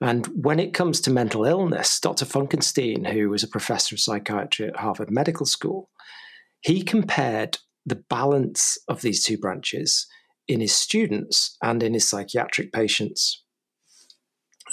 [0.01, 2.25] And when it comes to mental illness, Dr.
[2.25, 5.89] Funkenstein, who was a professor of psychiatry at Harvard Medical School,
[6.61, 10.07] he compared the balance of these two branches
[10.49, 13.45] in his students and in his psychiatric patients.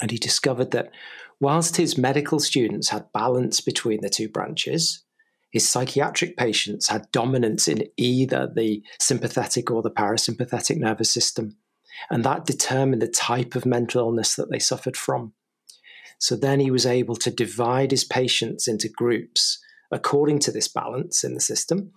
[0.00, 0.90] And he discovered that
[1.40, 5.04] whilst his medical students had balance between the two branches,
[5.52, 11.58] his psychiatric patients had dominance in either the sympathetic or the parasympathetic nervous system.
[12.10, 15.34] And that determined the type of mental illness that they suffered from.
[16.18, 21.22] So then he was able to divide his patients into groups according to this balance
[21.22, 21.92] in the system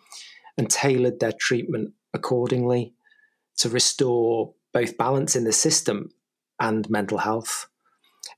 [0.57, 2.93] and tailored their treatment accordingly
[3.59, 6.09] to restore both balance in the system
[6.59, 7.69] and mental health.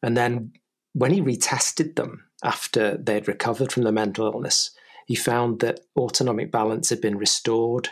[0.04, 0.52] And then
[0.94, 4.77] when he retested them after they'd recovered from the mental illness,
[5.08, 7.88] he found that autonomic balance had been restored.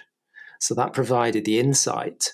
[0.60, 2.30] So that provided the insight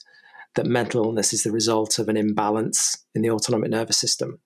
[0.55, 4.39] that mental illness is the result of an imbalance in the autonomic nervous system.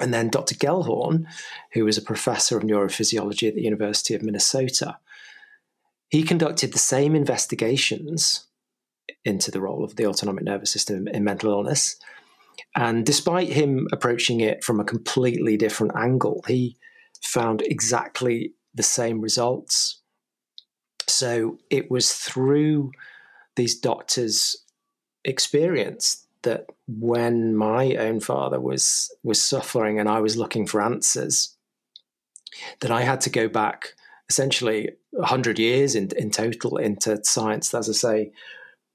[0.00, 0.56] And then Dr.
[0.56, 1.26] Gellhorn,
[1.72, 4.98] who was a professor of neurophysiology at the University of Minnesota,
[6.08, 8.48] he conducted the same investigations
[9.24, 11.96] into the role of the autonomic nervous system in mental illness.
[12.74, 16.76] And despite him approaching it from a completely different angle, he
[17.22, 20.00] found exactly the same results.
[21.08, 22.92] So it was through
[23.56, 24.56] these doctors'
[25.24, 31.56] experience that when my own father was was suffering and I was looking for answers,
[32.80, 33.94] that I had to go back
[34.28, 34.90] essentially
[35.22, 38.32] hundred years in, in total into science, as I say,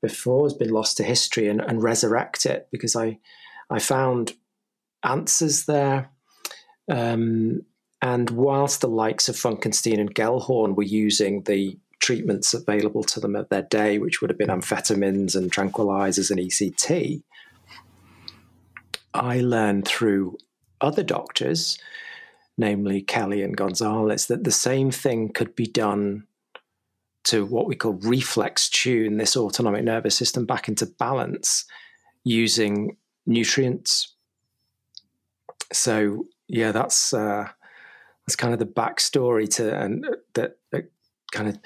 [0.01, 3.19] before has been lost to history and, and resurrect it because I
[3.69, 4.33] I found
[5.03, 6.11] answers there.
[6.89, 7.61] Um,
[8.01, 13.35] and whilst the likes of Funkenstein and Gellhorn were using the treatments available to them
[13.35, 17.21] at their day, which would have been amphetamines and tranquilizers and ECT.
[19.13, 20.37] I learned through
[20.79, 21.77] other doctors,
[22.57, 26.25] namely Kelly and Gonzalez, that the same thing could be done
[27.25, 31.65] to what we call reflex tune this autonomic nervous system back into balance
[32.23, 34.15] using nutrients.
[35.71, 37.49] So yeah, that's uh,
[38.31, 40.89] that's kind of the backstory to and that, that
[41.33, 41.59] kind of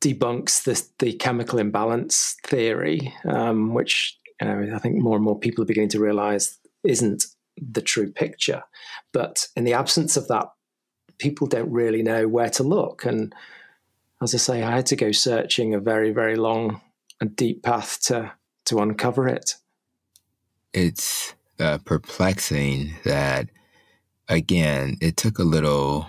[0.00, 5.38] debunks the the chemical imbalance theory, um, which you know, I think more and more
[5.38, 8.64] people are beginning to realize isn't the true picture.
[9.12, 10.46] But in the absence of that,
[11.18, 13.04] people don't really know where to look.
[13.04, 13.32] And
[14.20, 16.80] as I say, I had to go searching a very, very long
[17.20, 18.32] and deep path to
[18.66, 19.54] to uncover it.
[20.72, 23.48] It's uh, perplexing that,
[24.28, 26.06] again, it took a little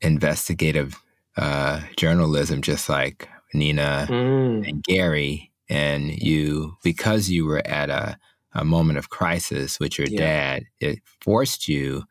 [0.00, 0.96] investigative
[1.36, 4.68] uh, journalism, just like Nina mm.
[4.68, 8.18] and Gary, and you because you were at a
[8.56, 10.18] a moment of crisis with your yeah.
[10.18, 12.04] dad, it forced you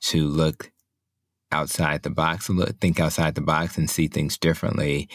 [0.00, 0.70] to look
[1.50, 5.08] outside the box and look, think outside the box and see things differently.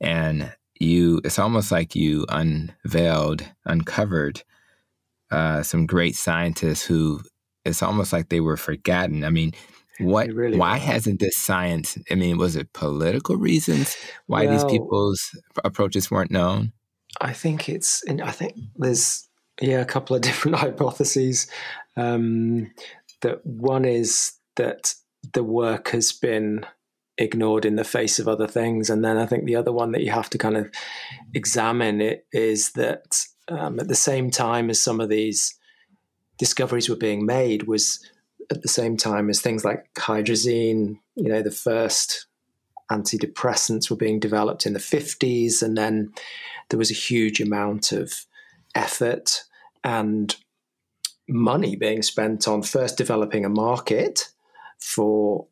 [0.00, 4.42] And you, it's almost like you unveiled, uncovered
[5.30, 7.20] uh, some great scientists who
[7.64, 9.24] it's almost like they were forgotten.
[9.24, 9.52] I mean,
[9.98, 10.28] what?
[10.28, 11.98] Really why hasn't this science?
[12.10, 13.96] I mean, was it political reasons
[14.26, 15.30] why well, these people's
[15.64, 16.72] approaches weren't known?
[17.20, 18.02] I think it's.
[18.08, 19.28] I think there's
[19.60, 21.46] yeah, a couple of different hypotheses.
[21.96, 22.72] Um,
[23.22, 24.94] that one is that
[25.32, 26.66] the work has been
[27.16, 30.02] ignored in the face of other things, and then I think the other one that
[30.02, 30.70] you have to kind of
[31.32, 35.54] examine it is that um, at the same time as some of these
[36.38, 38.04] discoveries were being made was
[38.50, 42.26] at the same time as things like hydrazine, you know, the first
[42.90, 46.12] antidepressants were being developed in the 50s, and then
[46.68, 48.26] there was a huge amount of
[48.74, 49.44] effort
[49.82, 50.36] and
[51.28, 54.30] money being spent on first developing a market
[54.78, 55.46] for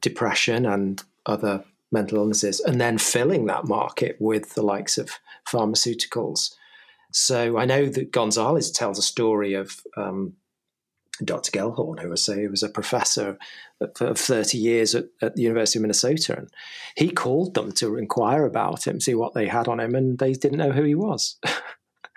[0.00, 5.12] depression and other mental illnesses, and then filling that market with the likes of
[5.48, 6.54] pharmaceuticals.
[7.14, 10.32] So I know that Gonzalez tells a story of um,
[11.22, 11.52] Dr.
[11.52, 13.38] Gellhorn, who I say was a professor
[13.80, 16.38] of 30 years at, at, the University of Minnesota.
[16.38, 16.50] And
[16.96, 20.32] he called them to inquire about him, see what they had on him, and they
[20.32, 21.36] didn't know who he was.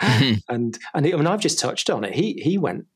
[0.01, 0.33] Mm-hmm.
[0.49, 2.15] and and I mean, I've just touched on it.
[2.15, 2.88] He he went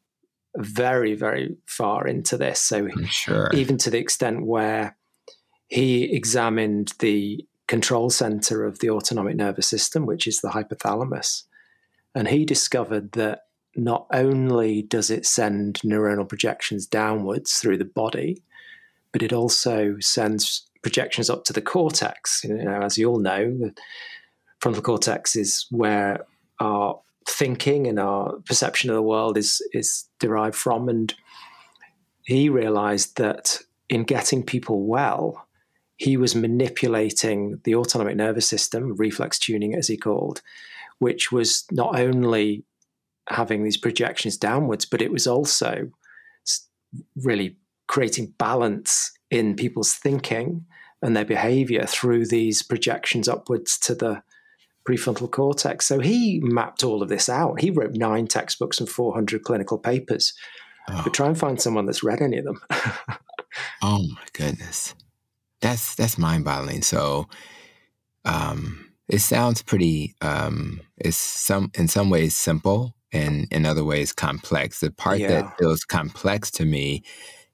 [0.57, 2.59] very very far into this.
[2.59, 3.51] So sure.
[3.53, 4.97] even to the extent where
[5.67, 11.43] he examined the control center of the autonomic nervous system, which is the hypothalamus,
[12.15, 13.43] and he discovered that
[13.75, 18.43] not only does it send neuronal projections downwards through the body,
[19.11, 22.43] but it also sends projections up to the cortex.
[22.43, 23.73] You know, as you all know, the
[24.59, 26.25] frontal cortex is where
[26.59, 30.89] our thinking and our perception of the world is is derived from.
[30.89, 31.13] And
[32.23, 35.47] he realized that in getting people well,
[35.97, 40.41] he was manipulating the autonomic nervous system, reflex tuning, as he called,
[41.01, 42.63] which was not only
[43.27, 45.89] having these projections downwards, but it was also
[47.15, 50.63] really creating balance in people's thinking
[51.01, 54.21] and their behavior through these projections upwards to the
[54.87, 55.87] prefrontal cortex.
[55.87, 57.61] So he mapped all of this out.
[57.61, 60.33] He wrote nine textbooks and 400 clinical papers.
[60.87, 61.01] Oh.
[61.03, 62.61] But try and find someone that's read any of them.
[63.81, 64.93] oh my goodness.
[65.61, 66.83] That's that's mind-boggling.
[66.83, 67.27] So
[68.23, 74.13] um it sounds pretty um it's some in some ways simple and in other ways
[74.13, 74.79] complex.
[74.79, 75.27] The part yeah.
[75.27, 77.03] that feels complex to me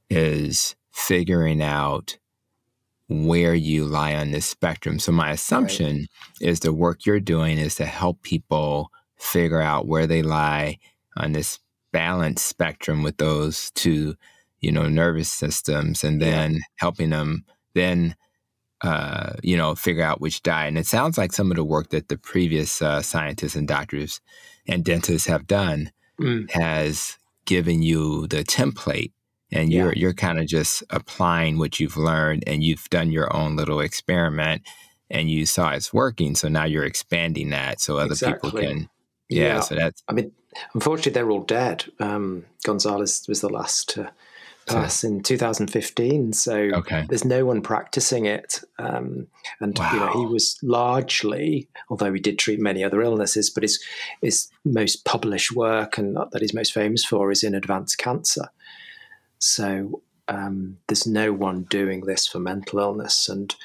[0.09, 2.17] is figuring out
[3.09, 4.99] where you lie on this spectrum.
[4.99, 5.95] So my assumption
[6.41, 6.49] right.
[6.49, 10.77] is the work you're doing is to help people figure out where they lie
[11.15, 11.59] on this
[11.91, 14.15] balanced spectrum with those two,
[14.59, 16.59] you know, nervous systems, and then yeah.
[16.75, 18.15] helping them then,
[18.81, 20.69] uh, you know, figure out which diet.
[20.69, 24.21] And it sounds like some of the work that the previous uh, scientists and doctors
[24.67, 26.49] and dentists have done mm.
[26.51, 29.11] has given you the template
[29.51, 33.55] and you're you're kind of just applying what you've learned and you've done your own
[33.55, 34.61] little experiment
[35.09, 38.51] and you saw it's working so now you're expanding that so other exactly.
[38.51, 38.89] people can
[39.29, 40.31] yeah, yeah, so that's i mean
[40.73, 44.11] unfortunately they're all dead um, gonzalez was the last to
[44.67, 47.05] pass in 2015 so okay.
[47.09, 49.27] there's no one practicing it um,
[49.59, 49.93] and wow.
[49.93, 53.81] you know he was largely although he did treat many other illnesses but his
[54.21, 58.49] his most published work and that he's most famous for is in advanced cancer
[59.39, 63.29] so um, there's no one doing this for mental illness.
[63.29, 63.55] And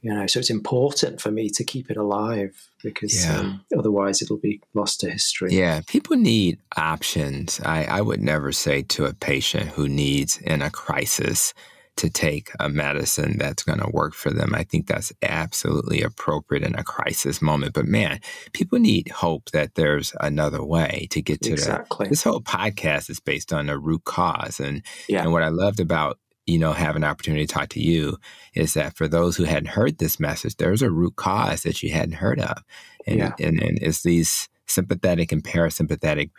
[0.00, 3.38] you know so it's important for me to keep it alive because Yeah.
[3.40, 7.60] um, otherwise it'll be lost to history Yeah, people need options.
[7.64, 11.52] I, I would never say to a patient who needs in a crisis
[11.96, 14.54] to take a medicine that's going to work for them.
[14.54, 17.74] I think that's absolutely appropriate in a crisis moment.
[17.74, 18.20] But man,
[18.52, 22.10] people need hope that there's another way to get to exactly that.
[22.10, 24.60] This whole podcast is based on a root cause.
[24.60, 25.22] And, Yeah.
[25.24, 28.16] and what I loved about you know, have an opportunity to talk to you
[28.54, 31.92] is that for those who hadn't heard this message, there's a root cause that you
[31.92, 32.64] hadn't heard of.
[33.06, 33.32] And, Yeah.
[33.38, 36.30] and, and it's these sympathetic and parasympathetic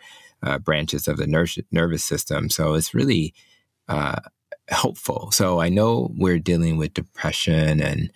[0.42, 2.50] uh, branches of the ner- nervous system.
[2.50, 3.34] So it's really
[3.88, 4.20] uh,
[4.68, 5.30] helpful.
[5.32, 8.10] So I know we're dealing with depression and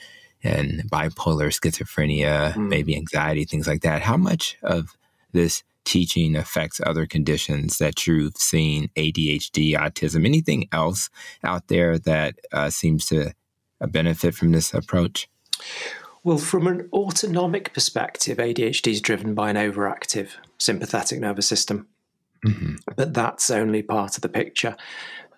[0.47, 2.69] and bipolar schizophrenia, Mm.
[2.69, 4.03] maybe anxiety, things like that.
[4.03, 4.95] How much of
[5.33, 11.11] this teaching affects other conditions that you've seen, ADHD, autism, anything else
[11.43, 13.33] out there that uh, seems to
[13.81, 15.29] uh, benefit from this approach?
[16.23, 21.89] Well, from an autonomic perspective, ADHD is driven by an overactive sympathetic nervous system,
[22.43, 24.77] hmm but that's only part of the picture.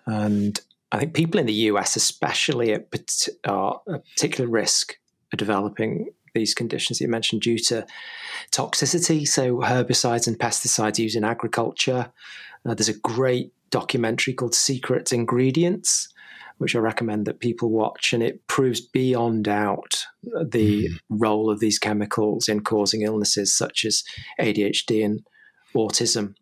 [0.05, 0.59] And
[0.91, 2.87] I think people in the US, especially at
[3.45, 4.97] are at particular risk
[5.33, 7.85] of developing these conditions that you mentioned due to
[8.51, 12.11] toxicity, so herbicides and pesticides used in agriculture.
[12.65, 16.09] Uh, there's a great documentary called Secret Ingredients,
[16.57, 21.79] which I recommend that people watch, and it proves beyond doubt the role of these
[21.79, 24.03] chemicals in causing illnesses such as
[24.39, 25.25] ADHD and
[25.75, 26.35] autism.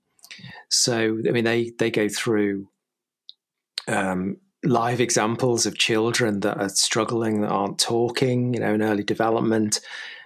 [0.70, 2.68] So, I mean, they they go through
[3.88, 9.04] um, live examples of children that are struggling, that aren't talking, you know, in early
[9.04, 9.80] development,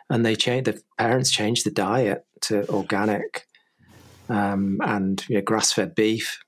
[0.10, 0.66] and they change.
[0.66, 3.46] The parents change the diet to organic
[4.30, 6.40] um, and you know, grass-fed beef,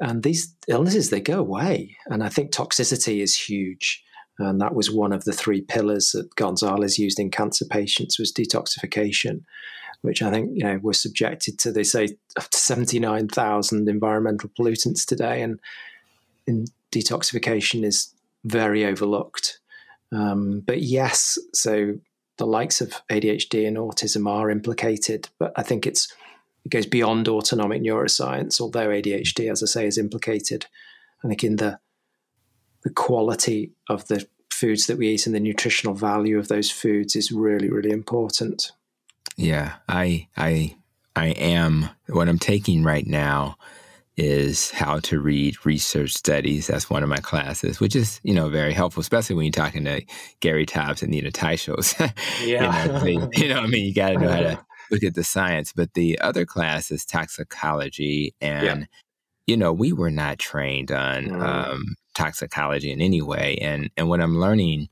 [0.00, 1.96] and these illnesses they go away.
[2.06, 4.02] And I think toxicity is huge.
[4.38, 8.32] And that was one of the three pillars that Gonzalez used in cancer patients was
[8.32, 9.42] detoxification,
[10.00, 11.70] which I think you know we're subjected to.
[11.70, 15.60] They say up to seventy nine thousand environmental pollutants today, and
[16.46, 19.58] in detoxification is very overlooked.
[20.12, 21.98] Um, but yes, so
[22.36, 26.12] the likes of ADHD and autism are implicated, but I think it's
[26.64, 28.60] it goes beyond autonomic neuroscience.
[28.60, 30.66] Although ADHD, as I say, is implicated,
[31.24, 31.78] I think in the
[32.84, 37.16] the quality of the foods that we eat and the nutritional value of those foods
[37.16, 38.72] is really, really important.
[39.36, 40.76] Yeah, I I
[41.16, 43.56] I am what I'm taking right now
[44.16, 46.66] is how to read research studies.
[46.66, 49.84] That's one of my classes, which is you know very helpful, especially when you're talking
[49.84, 50.02] to
[50.40, 51.98] Gary Taubes and Nina Teicholz.
[52.46, 55.02] you, know, they- you know, what I mean, you got to know how to look
[55.02, 55.72] at the science.
[55.74, 58.84] But the other class is toxicology, and Yeah.
[59.46, 61.42] you know, we were not trained on Mm.
[61.42, 64.88] um, toxicology in any way, and and what I'm learning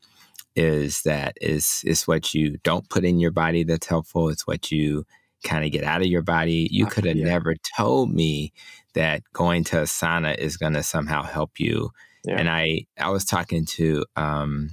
[0.57, 4.29] is that is is what you don't put in your body that's helpful.
[4.31, 5.05] It's what you
[5.45, 6.69] kind of get out of your body.
[6.71, 7.25] You could have yeah.
[7.25, 8.53] never told me
[8.95, 11.91] that going to a sauna is going to somehow help you.
[12.25, 12.39] Yeah.
[12.39, 14.71] And I I was talking to um,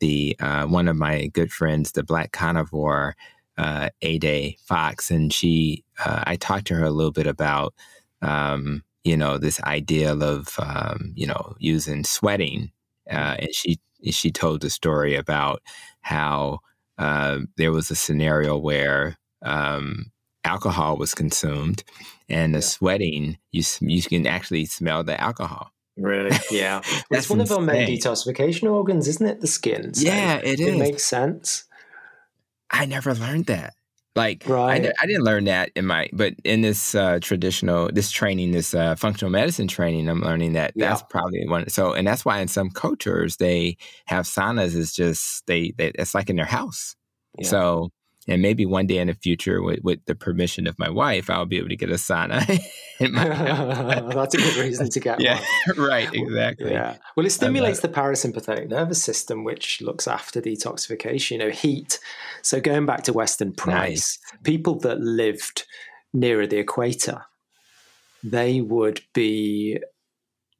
[0.00, 3.16] the uh, one of my good friends, the Black Carnivore,
[3.56, 7.74] uh, Ade Fox, and she uh, I talked to her a little bit about
[8.20, 12.70] um, you know this idea of um, you know using sweating,
[13.10, 13.78] uh, and she
[14.10, 15.62] she told the story about
[16.00, 16.58] how
[16.98, 20.10] uh, there was a scenario where um,
[20.44, 21.84] alcohol was consumed,
[22.32, 22.62] and the Yeah.
[22.74, 25.70] sweating you you can actually smell the alcohol.
[25.96, 26.30] Really?
[26.50, 26.80] Yeah.
[27.10, 29.40] That's it's one of our main detoxification organs, isn't it?
[29.40, 29.94] The skin.
[29.94, 30.78] So Yeah, it it is.
[30.78, 31.64] makes sense.
[32.70, 33.74] I never learned that.
[34.14, 34.82] Like, I, Right.
[34.82, 38.74] di- I didn't learn that in my, but in this uh, traditional, this training, this
[38.74, 40.90] uh, functional medicine training, I'm learning that Yeah.
[40.90, 41.68] that's probably one.
[41.70, 44.74] So, and that's why in some cultures they have saunas.
[44.74, 46.94] Is just they, they, it's like in their house.
[47.38, 47.48] Yeah.
[47.48, 47.90] So,
[48.28, 51.46] and maybe one day in the future, with, with the permission of my wife, I'll
[51.46, 52.40] be able to get a sauna.
[53.00, 55.40] That's a good reason to get yeah,
[55.74, 55.88] one.
[55.88, 56.70] right, exactly.
[56.70, 56.96] Yeah.
[57.16, 61.98] Well, it stimulates the parasympathetic nervous system, which looks after detoxification, you know, heat.
[62.42, 65.64] So going back to Weston Price, people that lived
[66.12, 67.24] nearer the equator,
[68.22, 69.80] they would be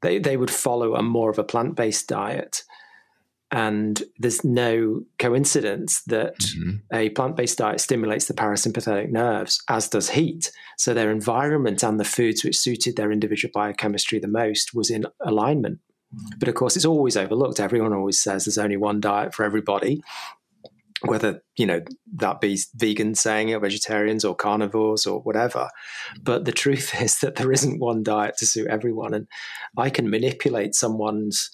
[0.01, 2.65] they they would follow a more of a plant-based diet.
[3.53, 6.81] And there's no coincidence that Mhm.
[6.93, 10.51] a plant-based diet stimulates the parasympathetic nerves, as does heat.
[10.79, 15.05] So their environment and the foods which suited their individual biochemistry the most was in
[15.21, 15.81] alignment.
[16.39, 17.61] But of course, it's always overlooked.
[17.61, 20.03] Everyone always says there's only one diet for everybody,
[21.03, 21.81] whether you know
[22.17, 25.69] that be vegans saying it, or vegetarians, or carnivores, or whatever.
[26.23, 29.27] But the truth is that there isn't one diet to suit everyone, and
[29.77, 31.51] I can manipulate someone's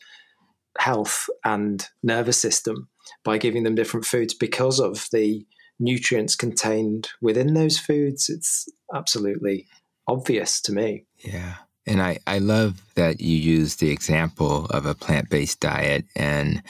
[0.78, 2.88] health and nervous system
[3.24, 5.44] by giving them different foods because of the
[5.80, 8.28] nutrients contained within those foods.
[8.28, 9.66] It's absolutely
[10.06, 11.04] obvious to me.
[11.18, 11.56] Yeah.
[11.86, 16.04] And I, I love that you use the example of a plant based diet.
[16.14, 16.62] And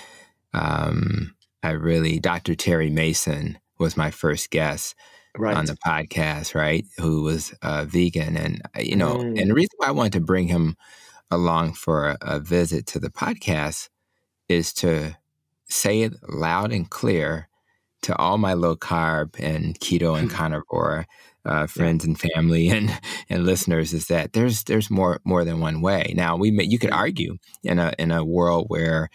[0.55, 2.55] um, I really, Dr.
[2.55, 4.95] Terry Mason was my first guest
[5.37, 5.57] right.
[5.57, 6.85] on the podcast, right?
[6.99, 8.37] Who was uh, vegan.
[8.37, 9.41] And, you know, mm.
[9.41, 10.77] and the reason why I wanted to bring him
[11.31, 13.89] along for a, a visit to the podcast
[14.49, 15.17] is to
[15.69, 17.49] say it loud and clear
[18.03, 21.07] to all my low carb and keto and carnivore
[21.45, 22.91] uh, friends and family and
[23.29, 26.13] and listeners is that there's there's more more than one way.
[26.15, 29.09] Now we may, you could argue in a in a world where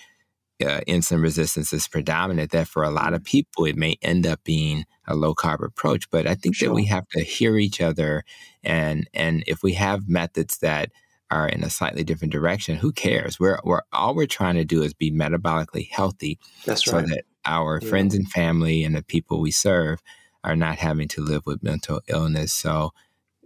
[0.61, 3.31] uh, insulin resistance is predominant that for a lot of mm-hmm.
[3.31, 6.09] people it may end up being a low carb approach.
[6.09, 6.69] But I think sure.
[6.69, 8.23] that we have to hear each other
[8.63, 10.91] and and if we have methods that
[11.33, 13.39] are in a slightly different direction, who cares?
[13.39, 16.39] We're, we're all we're trying to do is be metabolically healthy.
[16.65, 17.01] That's right.
[17.01, 17.89] So that our yeah.
[17.89, 20.01] friends and family and the people we serve
[20.43, 22.53] are not having to live with mental illness.
[22.53, 22.91] So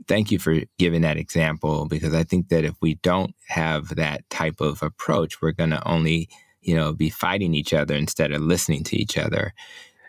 [0.07, 4.29] thank you for giving that example because I think that if we don't have that
[4.29, 6.27] type of approach, we're going to only,
[6.61, 9.53] you know, be fighting each other instead of listening to each other.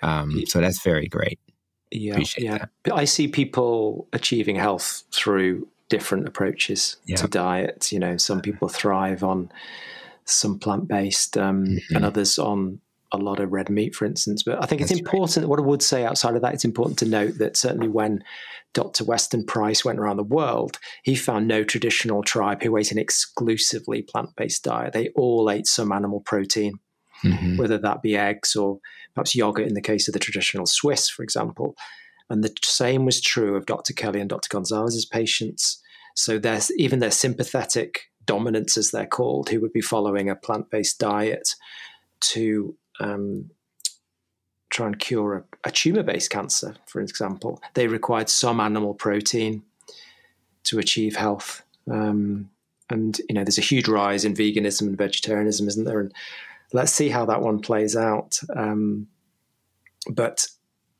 [0.03, 1.39] Um, so that's very great.
[1.91, 2.67] Yeah, Appreciate yeah.
[2.85, 2.95] That.
[2.95, 7.17] I see people achieving health through different approaches yeah.
[7.17, 7.93] to diet.
[7.93, 9.51] You know, some people thrive on
[10.25, 11.97] some plant based, um, mm-hmm.
[11.97, 12.81] and others on
[13.13, 14.43] a lot of red meat, for instance.
[14.43, 15.45] But I think it's important.
[15.45, 15.49] Right.
[15.49, 18.23] What I would say outside of that, it's important to note that certainly when
[18.75, 19.05] Dr.
[19.05, 24.03] Weston Price went around the world, he found no traditional tribe who ate an exclusively
[24.03, 24.93] plant based diet.
[24.93, 26.75] They all ate some animal protein,
[27.25, 27.57] mm-hmm.
[27.57, 28.79] whether that be eggs or
[29.15, 31.75] perhaps yogurt in the case of the traditional Swiss, for example.
[32.31, 33.93] And the same was true of Dr.
[33.93, 34.49] Kelley and Dr.
[34.51, 35.83] Gonzalez's patients.
[36.15, 36.41] So
[36.77, 41.55] even their sympathetic dominants, as they're called, who would be following a plant based diet
[42.21, 43.51] to um,
[44.71, 47.63] try and cure a, a tumor based cancer, for example.
[47.75, 49.63] They required some animal protein
[50.65, 51.63] to achieve health.
[51.91, 52.51] Um,
[52.91, 56.01] and, you know, there's a huge rise in veganism and vegetarianism, isn't there?
[56.01, 56.13] And
[56.73, 58.39] let's see how that one plays out.
[58.55, 59.09] Um,
[60.11, 60.47] but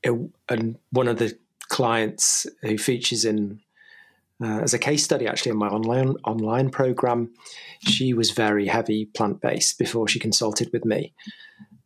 [0.03, 0.13] it,
[0.49, 1.37] and one of the
[1.69, 3.61] clients who features in
[4.43, 7.31] uh, as a case study actually in my online online program
[7.81, 11.15] she was very heavy plant based before she consulted with me.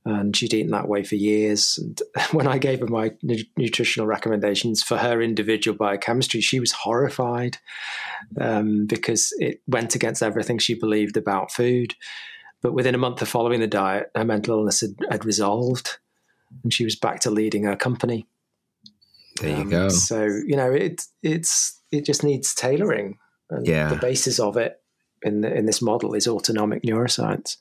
[0.05, 1.79] And she'd eaten that way for years.
[1.79, 2.03] And
[2.33, 7.59] when i gave her my nu- nutritional recommendations for her individual biochemistry she was horrified
[8.41, 11.95] um, because it went against everything she believed about food.
[12.63, 15.99] But within a month of following the diet her mental illness had, had resolved
[16.63, 18.27] and she was back to leading her company.
[19.41, 19.89] There you um, go.
[19.89, 23.19] So you know, it it's it just needs tailoring.
[23.51, 23.89] And yeah.
[23.89, 24.81] The basis of it
[25.23, 27.57] in the, in this model is autonomic neuroscience.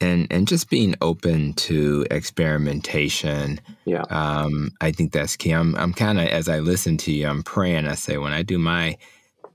[0.00, 3.60] And and just being open to experimentation.
[3.84, 4.02] Yeah.
[4.10, 5.52] Um, I think that's key.
[5.52, 7.86] I'm I'm kind of as I listen to you, I'm praying.
[7.86, 8.98] I say when I do my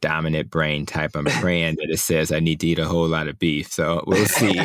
[0.02, 1.12] dominant brain type.
[1.16, 3.72] I'm praying that it says I need to eat a whole lot of beef.
[3.72, 4.60] So we'll see.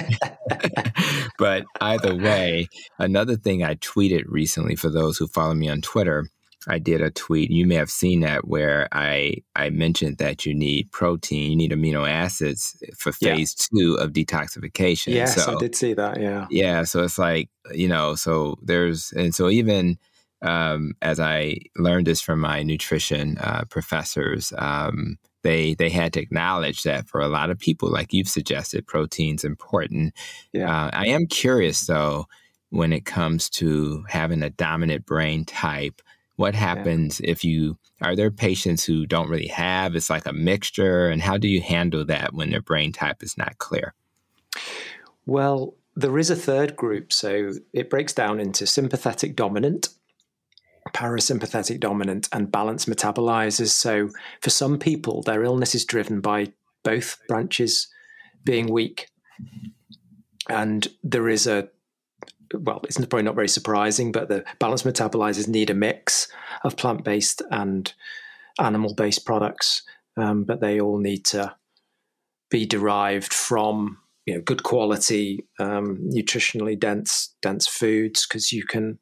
[1.38, 2.68] but either way,
[2.98, 6.26] another thing I tweeted recently for those who follow me on Twitter,
[6.66, 7.50] I did a tweet.
[7.50, 11.72] You may have seen that where I I mentioned that you need protein, you need
[11.72, 13.80] amino acids for phase yeah.
[13.80, 15.14] two of detoxification.
[15.14, 16.20] Yes, so, I did see that.
[16.20, 16.84] Yeah, yeah.
[16.84, 19.98] So it's like you know, so there's and so even
[20.44, 26.20] um, as I learned this from my nutrition uh, professors, um, they they had to
[26.20, 30.14] acknowledge that for a lot of people, like you've suggested, protein's important.
[30.52, 30.70] Yeah.
[30.70, 32.26] Uh, I am curious though,
[32.70, 36.02] when it comes to having a dominant brain type,
[36.36, 37.30] what happens yeah.
[37.30, 39.94] if you are there patients who don't really have?
[39.96, 43.38] It's like a mixture, and how do you handle that when their brain type is
[43.38, 43.94] not clear?
[45.26, 49.88] Well, there is a third group, so it breaks down into sympathetic dominant
[50.94, 53.70] parasympathetic dominant and balance metabolizers.
[53.70, 54.08] So
[54.40, 56.52] for some people, their illness is driven by
[56.84, 57.88] both branches
[58.44, 59.08] being weak.
[60.48, 61.68] And there is a,
[62.54, 66.28] well, it's probably not very surprising, but the balance metabolizers need a mix
[66.62, 67.92] of plant based and
[68.60, 69.82] animal based products.
[70.16, 71.56] Um, but they all need to
[72.50, 78.98] be derived from you know good quality um, nutritionally dense dense foods because you can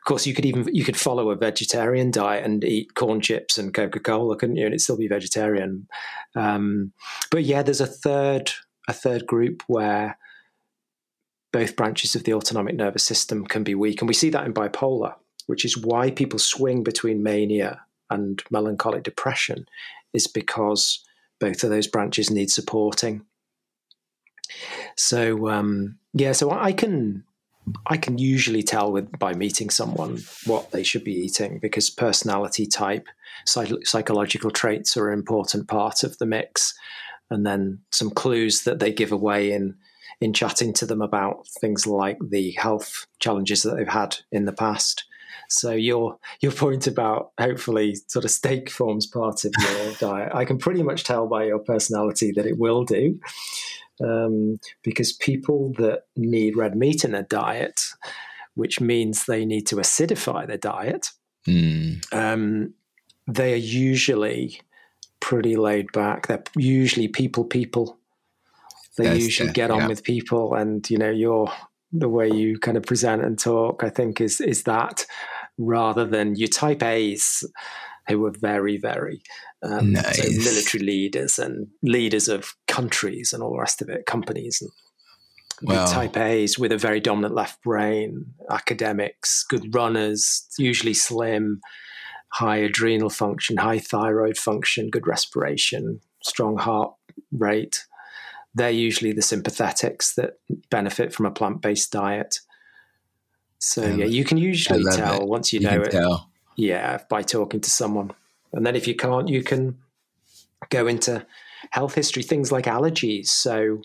[0.00, 3.58] of course, you could even you could follow a vegetarian diet and eat corn chips
[3.58, 4.64] and Coca Cola, couldn't you?
[4.64, 5.88] And it'd still be vegetarian.
[6.34, 6.92] Um,
[7.30, 8.50] but yeah, there's a third
[8.88, 10.16] a third group where
[11.52, 14.54] both branches of the autonomic nervous system can be weak, and we see that in
[14.54, 15.16] bipolar,
[15.48, 19.66] which is why people swing between mania and melancholic depression,
[20.14, 21.04] is because
[21.40, 23.26] both of those branches need supporting.
[24.96, 27.24] So um, yeah, so I can
[27.86, 32.66] I can usually tell with by meeting someone what they should be eating because personality
[32.66, 33.06] type,
[33.46, 36.74] psych- psychological traits are an important part of the mix,
[37.30, 39.76] and then some clues that they give away in
[40.20, 44.52] in chatting to them about things like the health challenges that they've had in the
[44.52, 45.04] past.
[45.48, 50.44] So your your point about hopefully sort of steak forms part of your diet, I
[50.44, 53.18] can pretty much tell by your personality that it will do
[54.02, 57.80] um, because people that need red meat in their diet,
[58.54, 61.10] which means they need to acidify their diet,
[61.46, 62.02] mm.
[62.12, 62.74] um,
[63.26, 64.60] they are usually
[65.20, 66.26] pretty laid back.
[66.26, 67.98] They're usually people people.
[68.96, 69.88] They That's usually get on yeah.
[69.88, 71.52] with people, and you know your
[71.92, 73.84] the way you kind of present and talk.
[73.84, 75.06] I think is is that
[75.58, 77.44] rather than your type A's
[78.08, 79.22] who were very very
[79.62, 80.16] um, nice.
[80.16, 84.70] so military leaders and leaders of countries and all the rest of it, companies and
[85.62, 91.60] well, type A's with a very dominant left brain, academics, good runners, usually slim,
[92.32, 96.94] high adrenal function, high thyroid function, good respiration, strong heart
[97.32, 97.84] rate.
[98.54, 100.38] They're usually the sympathetics that
[100.70, 102.40] benefit from a plant based diet.
[103.58, 105.28] So, yeah, you can usually tell it.
[105.28, 105.90] once you, you know it.
[105.90, 106.29] Tell.
[106.60, 108.12] Yeah, by talking to someone.
[108.52, 109.78] And then if you can't, you can
[110.68, 111.26] go into
[111.70, 113.28] health history, things like allergies.
[113.28, 113.80] So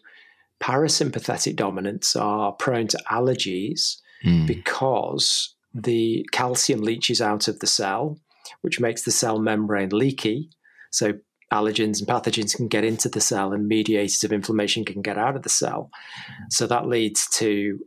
[0.62, 4.46] parasympathetic dominants are prone to allergies mm.
[4.46, 8.20] because the calcium leaches out of the cell,
[8.60, 10.50] which makes the cell membrane leaky.
[10.92, 11.14] So
[11.54, 15.38] allergens and pathogens can get into the cell and mediators of inflammation can get out
[15.38, 15.92] of the cell.
[16.50, 17.80] So that leads to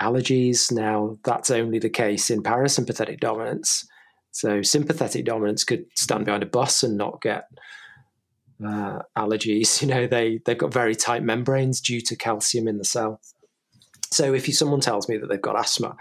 [0.00, 0.72] allergies.
[0.72, 3.86] Now, that's only the case in parasympathetic dominance.
[4.32, 7.48] So sympathetic dominants could stand behind a bus and not get
[8.64, 9.80] uh, allergies.
[9.82, 13.20] You know, they they've got very tight membranes due to calcium in the cell.
[14.10, 15.96] So if you, someone tells me that they've got asthma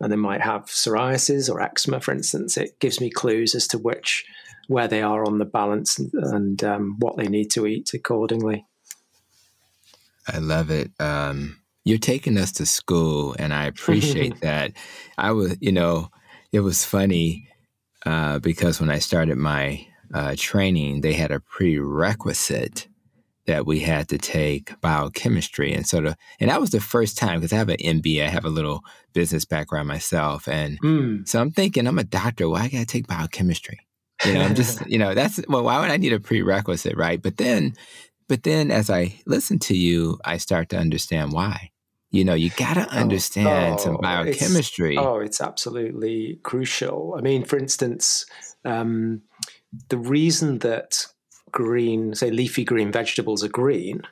[0.00, 3.78] and they might have psoriasis or eczema, for instance, it gives me clues as to
[3.78, 4.26] which
[4.66, 8.66] where they are on the balance and, and um, what they need to eat accordingly.
[10.26, 10.90] I love it.
[10.98, 14.72] Um, you're taking us to school, and I appreciate that.
[15.16, 16.10] I was, you know,
[16.50, 17.48] it was funny
[18.06, 22.88] uh, because when I started my uh, training, they had a prerequisite
[23.46, 27.40] that we had to take biochemistry and sort of, and that was the first time
[27.40, 31.28] because I have an MBA, I have a little business background myself, and mm.
[31.28, 32.48] so I'm thinking I'm a doctor.
[32.48, 33.80] Why I got to take biochemistry?
[34.24, 37.20] You know, I'm just, you know, that's well, why would I need a prerequisite, right?
[37.20, 37.74] But then,
[38.28, 41.70] but then as I listen to you, I start to understand why.
[42.10, 44.94] You know, you got to oh, understand oh, some biochemistry.
[44.94, 47.14] It's, oh, it's absolutely crucial.
[47.18, 48.24] I mean, for instance,
[48.64, 49.22] um,
[49.88, 51.06] the reason that
[51.50, 54.02] green, say, leafy green vegetables are green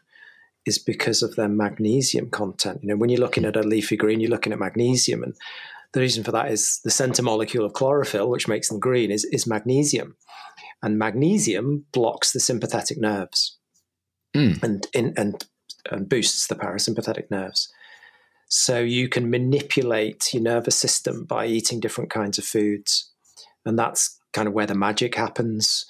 [0.66, 2.80] is because of their magnesium content.
[2.82, 5.34] You know, when you're looking at a leafy green, you're looking at magnesium, and
[5.92, 9.24] the reason for that is the center molecule of chlorophyll, which makes them green, is,
[9.26, 10.16] is magnesium,
[10.82, 13.58] and magnesium blocks the sympathetic nerves,
[14.34, 14.60] mm.
[14.62, 15.44] and in, and
[15.90, 17.72] and boosts the parasympathetic nerves.
[18.48, 23.10] So you can manipulate your nervous system by eating different kinds of foods.
[23.64, 25.86] And that's kind of where the magic happens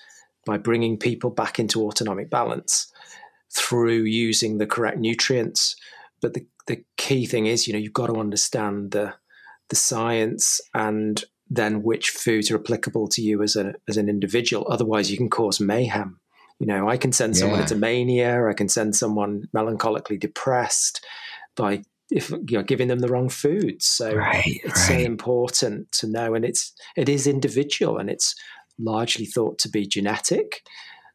[0.47, 2.93] by bringing people back into autonomic balance
[3.55, 5.77] through using the correct nutrients.
[6.21, 9.15] But the, the key thing is, you know, you've got to understand the
[9.71, 14.67] the science and then which foods are applicable to you as a as an individual.
[14.69, 16.21] Otherwise, you can cause mayhem.
[16.59, 17.65] You know, I can send someone yeah.
[17.65, 18.49] into mania.
[18.49, 21.05] I can send someone melancholically depressed
[21.57, 23.83] by if you're giving them the wrong food.
[23.83, 24.99] So right, it's right.
[25.01, 28.35] so important to know, and it's it is individual, and it's
[28.79, 30.63] largely thought to be genetic.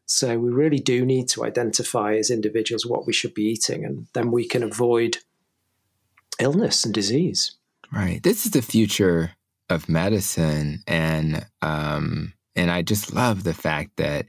[0.06, 4.06] So we really do need to identify as individuals what we should be eating, and
[4.12, 5.18] then we can avoid
[6.40, 7.56] illness and disease.
[7.92, 8.22] Right.
[8.22, 9.32] This is the future
[9.68, 14.26] of medicine, and um, and I just love the fact that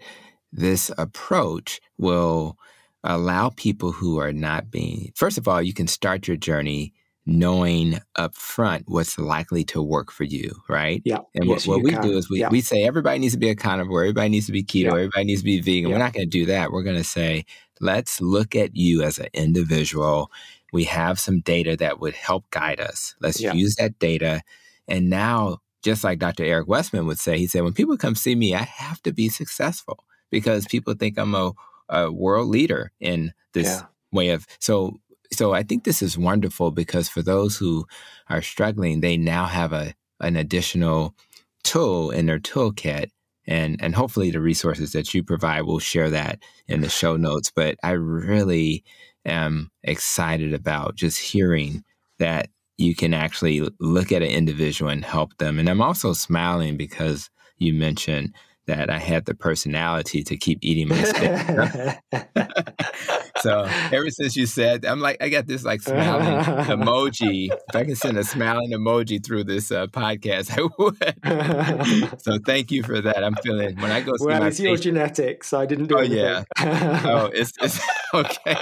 [0.52, 2.58] this approach will
[3.04, 6.94] allow people who are not being, first of all, you can start your journey
[7.26, 11.02] knowing up front what's likely to work for you, right?
[11.06, 11.20] Yeah.
[11.36, 12.02] And yes, what, what we can.
[12.02, 12.50] do is we, yeah.
[12.50, 14.90] we say everybody needs to be a carnivore, everybody needs to be keto, yeah.
[14.94, 15.90] everybody needs to be vegan.
[15.90, 15.96] Yeah.
[15.96, 16.72] We're not going to do that.
[16.72, 17.46] We're going to say,
[17.80, 20.32] let's look at you as an individual.
[20.74, 23.16] We have some data that would help guide us.
[23.20, 24.42] Let's use that data.
[24.88, 26.44] And now, just like Dr.
[26.44, 29.30] Eric Westman would say, he said, when people come see me, I have to be
[29.30, 31.54] successful because people think I'm a
[31.92, 33.82] a world leader in this yeah.
[34.12, 35.00] way of so
[35.34, 37.86] so I think this is wonderful because for those who
[38.30, 41.16] are struggling, they now have a an additional
[41.64, 43.10] tool in their toolkit.
[43.48, 47.52] And and hopefully the resources that you provide will share that in the show notes.
[47.54, 48.84] But I really
[49.26, 51.84] am excited about just hearing
[52.20, 55.60] that you can actually look at an individual and help them.
[55.60, 58.34] And I'm also smiling because you mentioned
[58.72, 62.00] that I had the personality to keep eating my steak.
[63.42, 67.50] so ever since you said, I'm like, I got this like smiling emoji.
[67.52, 72.22] If I can send a smiling emoji through this uh, podcast, I would.
[72.22, 73.26] so thank you for that.
[73.26, 74.14] I'm feeling when I go.
[74.16, 75.52] See well, it's your genetics.
[75.52, 75.96] I didn't do.
[75.96, 76.20] Oh anything.
[76.20, 76.44] yeah.
[77.06, 77.78] oh, it's, it's
[78.14, 78.56] okay.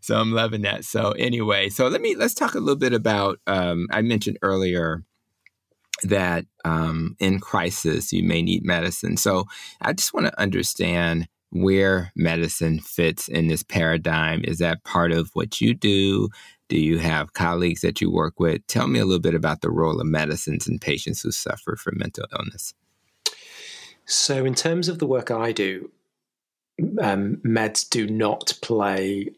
[0.00, 0.84] so I'm loving that.
[0.84, 3.38] So anyway, so let me let's talk a little bit about.
[3.46, 5.04] Um, I mentioned earlier
[6.02, 9.16] that um, in crisis you may need medicine.
[9.16, 9.44] So
[9.80, 14.42] I just want to understand where medicine fits in this paradigm.
[14.44, 16.28] Is that part of what you do?
[16.68, 18.66] Do you have colleagues that you work with?
[18.66, 21.98] Tell me a little bit about the role of medicines in patients who suffer from
[21.98, 22.74] mental illness.
[24.04, 25.90] So, in terms of the work I do,
[27.00, 29.30] um, meds do not play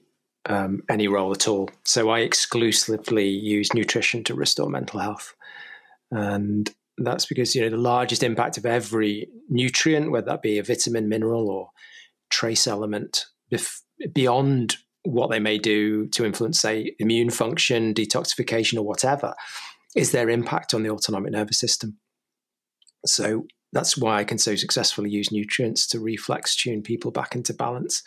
[0.46, 1.70] um, any role at all.
[1.84, 5.34] So, I exclusively use nutrition to restore mental health.
[6.10, 10.62] And that's because, you know, the largest impact of every nutrient, whether that be a
[10.62, 11.70] vitamin, mineral, or
[12.30, 13.80] trace element, if,
[14.12, 19.34] beyond what they may do to influence, say, immune function, detoxification, or whatever,
[19.96, 21.98] is their impact on the autonomic nervous system.
[23.06, 27.54] So that's why I can so successfully use nutrients to reflex tune people back into
[27.54, 28.02] balance.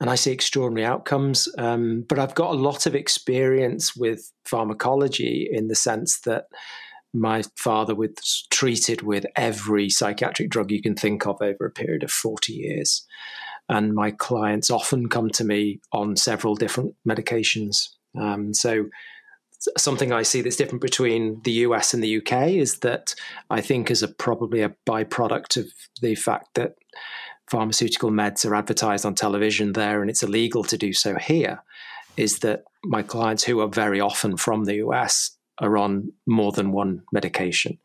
[0.00, 1.48] And I see extraordinary outcomes.
[1.58, 6.44] Um, but I've got a lot of experience with pharmacology in the sense that
[7.12, 12.02] my father was treated with every psychiatric drug you can think of over a period
[12.02, 13.06] of 40 years.
[13.68, 17.88] And my clients often come to me on several different medications.
[18.18, 18.86] Um, so,
[19.78, 23.14] something I see that's different between the US and the UK is that
[23.50, 25.66] I think, as a probably a byproduct of
[26.00, 26.74] the fact that
[27.50, 31.62] pharmaceutical meds are advertised on television there and it's illegal to do so here,
[32.16, 36.72] is that my clients who are very often from the US are on more than
[36.72, 37.78] one medication,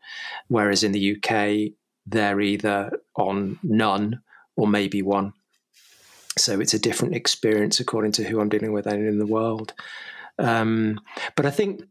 [0.48, 1.72] whereas in the UK,
[2.06, 4.20] they're either on none
[4.56, 5.32] or maybe one.
[6.38, 9.74] So it's a different experience according to who I'm dealing with and in the world.
[10.38, 11.00] Um,
[11.36, 11.82] but I think,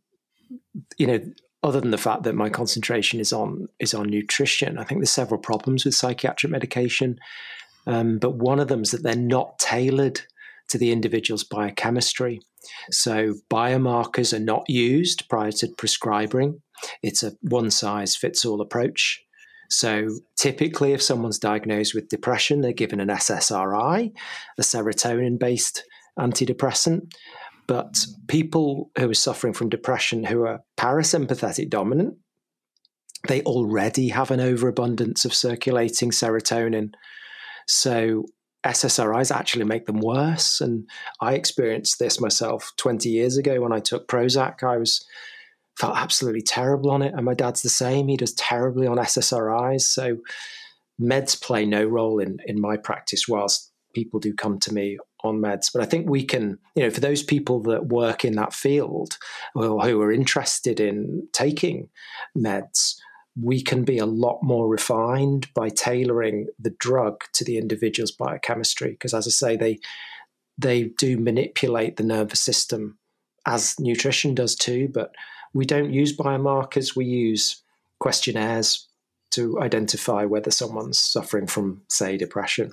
[0.97, 1.19] you know,
[1.63, 5.11] other than the fact that my concentration is on is on nutrition, I think there's
[5.11, 7.19] several problems with psychiatric medication.
[7.85, 10.21] Um, but one of them is that they're not tailored
[10.69, 12.41] to the individual's biochemistry.
[12.91, 16.61] So biomarkers are not used prior to prescribing.
[17.03, 19.23] It's a one size fits all approach.
[19.69, 24.11] So typically, if someone's diagnosed with depression, they're given an SSRI,
[24.57, 25.83] a serotonin based
[26.19, 27.13] antidepressant.
[27.67, 32.17] But people who are suffering from depression who are parasympathetic dominant,
[33.27, 36.93] they already have an overabundance of circulating serotonin.
[37.67, 38.25] So
[38.65, 40.61] SSRIs actually make them worse.
[40.61, 40.87] And
[41.19, 44.63] I experienced this myself 20 years ago when I took Prozac.
[44.63, 45.05] I was
[45.77, 47.13] felt absolutely terrible on it.
[47.15, 48.07] And my dad's the same.
[48.07, 49.81] He does terribly on SSRIs.
[49.81, 50.17] So
[51.01, 55.41] meds play no role in, in my practice, whilst people do come to me on
[55.41, 55.71] meds.
[55.73, 59.17] But I think we can, you know, for those people that work in that field
[59.55, 61.89] or who are interested in taking
[62.37, 62.95] meds,
[63.39, 68.91] we can be a lot more refined by tailoring the drug to the individual's biochemistry.
[68.91, 69.79] Because as I say, they
[70.57, 72.99] they do manipulate the nervous system
[73.45, 75.13] as nutrition does too, but
[75.53, 77.61] we don't use biomarkers, we use
[77.99, 78.87] questionnaires
[79.31, 82.71] to identify whether someone's suffering from, say, depression.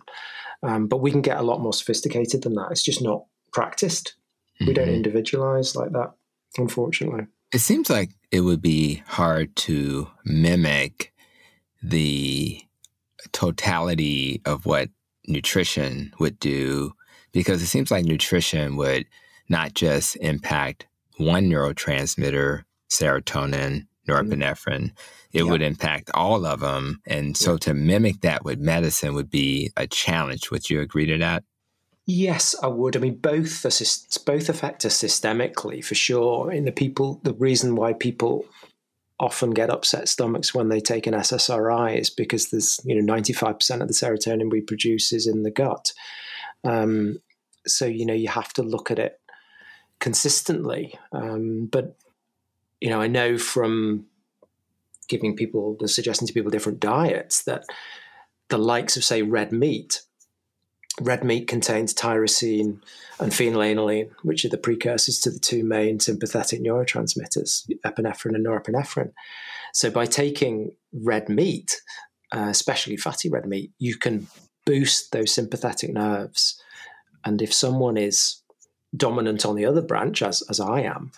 [0.62, 2.68] Um, but we can get a lot more sophisticated than that.
[2.70, 4.14] It's just not practiced.
[4.60, 4.66] Mm-hmm.
[4.66, 4.96] We don't mm-hmm.
[4.96, 6.12] individualize like that,
[6.56, 7.26] unfortunately.
[7.52, 11.12] It seems like it would be hard to mimic
[11.82, 12.60] the
[13.32, 14.90] totality of what
[15.26, 16.92] nutrition would do
[17.32, 19.06] because it seems like nutrition would
[19.48, 20.86] not just impact
[21.16, 24.10] one neurotransmitter, serotonin, mm-hmm.
[24.10, 24.90] norepinephrine,
[25.32, 25.50] it yeah.
[25.50, 27.00] would impact all of them.
[27.06, 27.58] And so yeah.
[27.58, 30.50] to mimic that with medicine would be a challenge.
[30.50, 31.44] Would you agree to that?
[32.10, 32.96] Yes, I would.
[32.96, 33.62] I mean, both
[34.24, 36.50] both affect us systemically for sure.
[36.50, 38.46] In the people, the reason why people
[39.20, 43.34] often get upset stomachs when they take an SSRI is because there's you know ninety
[43.34, 45.92] five percent of the serotonin we produce is in the gut.
[46.64, 47.18] Um,
[47.66, 49.20] so you know you have to look at it
[50.00, 50.98] consistently.
[51.12, 51.94] Um, but
[52.80, 54.06] you know, I know from
[55.10, 57.64] giving people the suggesting to people different diets that
[58.48, 60.00] the likes of say red meat
[61.00, 62.80] red meat contains tyrosine
[63.20, 69.12] and phenylalanine, which are the precursors to the two main sympathetic neurotransmitters, epinephrine and norepinephrine.
[69.72, 71.80] So, by taking red meat,
[72.32, 74.26] uh, especially fatty red meat, you can
[74.66, 76.60] boost those sympathetic nerves.
[77.24, 78.42] And if someone is
[78.96, 81.12] dominant on the other branch, as, as I am,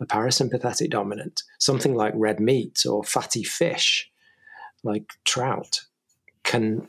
[0.00, 4.10] a parasympathetic dominant, something like red meat or fatty fish,
[4.82, 5.82] like trout,
[6.44, 6.86] can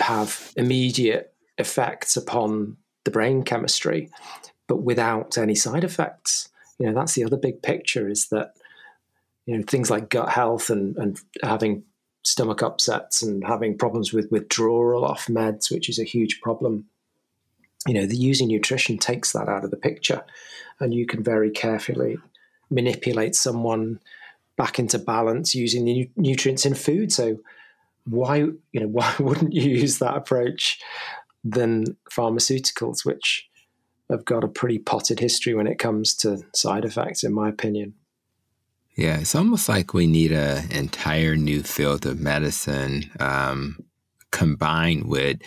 [0.00, 4.10] have immediate effects upon the brain chemistry,
[4.66, 6.48] but without any side effects.
[6.78, 8.54] You know, that's the other big picture is that,
[9.46, 11.84] you know, things like gut health and, and having
[12.24, 16.86] stomach upsets and having problems with withdrawal off meds, which is a huge problem.
[17.86, 20.24] You know, the using nutrition takes that out of the picture,
[20.80, 22.16] and you can very carefully
[22.70, 24.00] manipulate someone
[24.56, 27.12] back into balance using the nutrients in food.
[27.12, 27.38] So,
[28.06, 30.80] why you know why wouldn't you use that approach
[31.44, 33.48] than pharmaceuticals, which
[34.10, 37.94] have got a pretty potted history when it comes to side effects, in my opinion.
[38.96, 43.78] Yeah, it's almost like we need an entire new field of medicine um,
[44.30, 45.38] combined with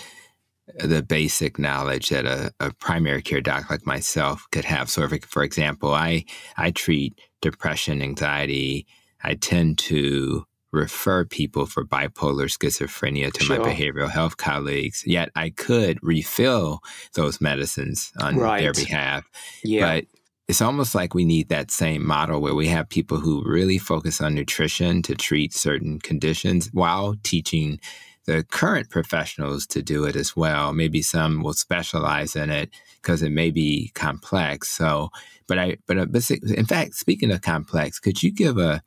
[0.75, 4.89] the basic knowledge that a, a, primary care doc like myself could have.
[4.89, 6.25] So, for, for example, I
[6.57, 8.85] I treat depression, anxiety.
[9.23, 13.59] I tend to refer people for bipolar schizophrenia to sure.
[13.59, 15.03] my behavioral health colleagues.
[15.05, 16.81] Yet I could refill
[17.13, 18.61] those medicines on right.
[18.61, 19.25] their behalf.
[19.63, 19.81] Yeah.
[19.81, 20.05] But
[20.47, 24.21] it's almost like we need that same model where we have people who really focus
[24.21, 27.79] on nutrition to treat certain conditions while teaching
[28.25, 30.73] the current professionals to do it as well.
[30.73, 32.69] Maybe some will specialize in it
[33.01, 34.69] because it may be complex.
[34.69, 35.09] So,
[35.47, 38.81] but I, but, uh, but in fact, speaking of complex, could you give a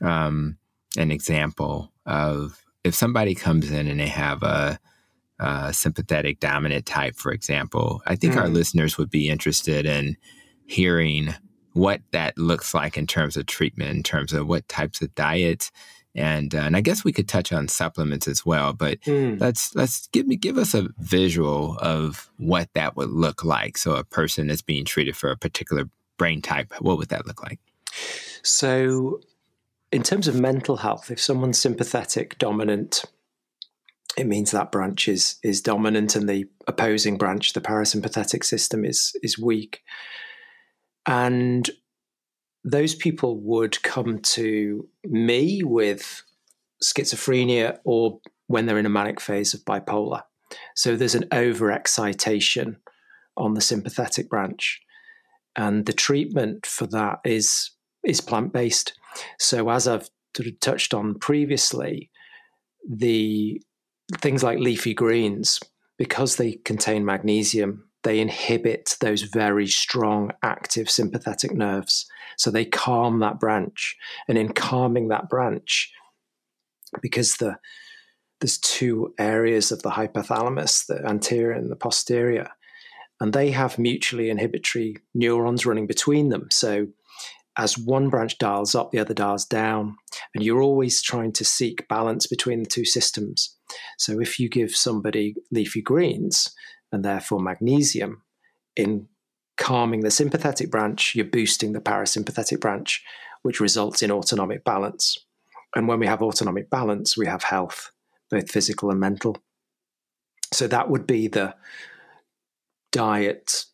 [0.00, 0.58] um,
[0.96, 4.78] an example of if somebody comes in and they have a,
[5.38, 8.02] a sympathetic dominant type, for example?
[8.06, 8.40] I think mm.
[8.40, 10.16] our listeners would be interested in
[10.66, 11.34] hearing
[11.72, 15.72] what that looks like in terms of treatment, in terms of what types of diets,
[16.14, 18.72] and uh, and I guess we could touch on supplements as well.
[18.72, 19.40] But mm.
[19.40, 23.76] let's let's give me give us a visual of what that would look like.
[23.76, 27.42] So a person that's being treated for a particular brain type, what would that look
[27.42, 27.58] like?
[28.42, 29.20] So,
[29.94, 33.04] in terms of mental health, if someone's sympathetic dominant,
[34.18, 39.16] it means that branch is is dominant, and the opposing branch, the parasympathetic system, is
[39.22, 39.82] is weak.
[41.06, 41.70] And
[42.64, 46.24] those people would come to me with
[46.82, 48.18] schizophrenia or
[48.48, 50.22] when they're in a manic phase of bipolar.
[50.74, 52.78] So there's an overexcitation
[53.36, 54.80] on the sympathetic branch.
[55.54, 57.70] And the treatment for that is
[58.04, 58.92] is plant based.
[59.38, 62.10] So as I've sort of touched on previously,
[62.88, 63.62] the
[64.18, 65.60] things like leafy greens,
[65.96, 72.06] because they contain magnesium, they inhibit those very strong active sympathetic nerves.
[72.36, 73.96] So they calm that branch.
[74.28, 75.90] And in calming that branch,
[77.00, 77.56] because the
[78.40, 82.50] there's two areas of the hypothalamus, the anterior and the posterior,
[83.20, 86.48] and they have mutually inhibitory neurons running between them.
[86.50, 86.88] So
[87.56, 89.96] as one branch dials up, the other dials down,
[90.34, 93.56] and you're always trying to seek balance between the two systems.
[93.98, 96.52] So if you give somebody leafy greens,
[96.94, 98.22] and therefore magnesium
[98.76, 99.08] in
[99.58, 103.02] calming the sympathetic branch, you're boosting the parasympathetic branch,
[103.42, 105.18] which results in autonomic balance.
[105.76, 107.90] And when we have autonomic balance, we have health,
[108.30, 109.36] both physical and mental.
[110.52, 111.54] So that would be the
[112.92, 113.64] diet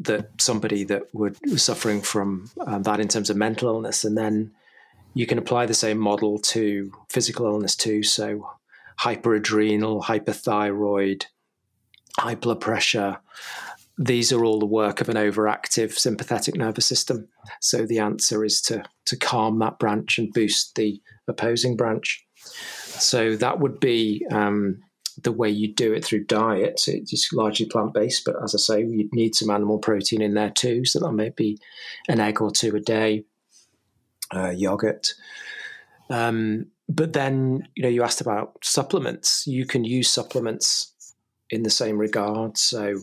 [0.00, 4.52] that somebody that would suffering from um, that in terms of mental illness, and then
[5.14, 8.02] you can apply the same model to physical illness too.
[8.02, 8.50] So
[9.00, 11.24] hyperadrenal, hyperthyroid,
[12.18, 13.18] high blood pressure.
[13.98, 17.28] These are all the work of an overactive sympathetic nervous system.
[17.60, 22.26] So the answer is to to calm that branch and boost the opposing branch.
[22.34, 24.82] So that would be um,
[25.22, 26.78] the way you do it through diet.
[26.78, 30.34] So it's largely plant based, but as I say, you'd need some animal protein in
[30.34, 30.84] there too.
[30.84, 31.58] So that might be
[32.08, 33.24] an egg or two a day,
[34.34, 35.14] uh, yogurt.
[36.10, 39.46] Um, but then, you know, you asked about supplements.
[39.46, 40.92] You can use supplements
[41.50, 42.58] in the same regard.
[42.58, 42.96] So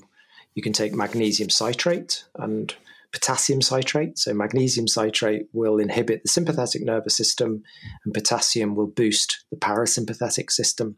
[0.53, 2.73] you can take magnesium citrate and
[3.11, 4.17] potassium citrate.
[4.17, 7.63] So magnesium citrate will inhibit the sympathetic nervous system,
[8.05, 10.97] and potassium will boost the parasympathetic system.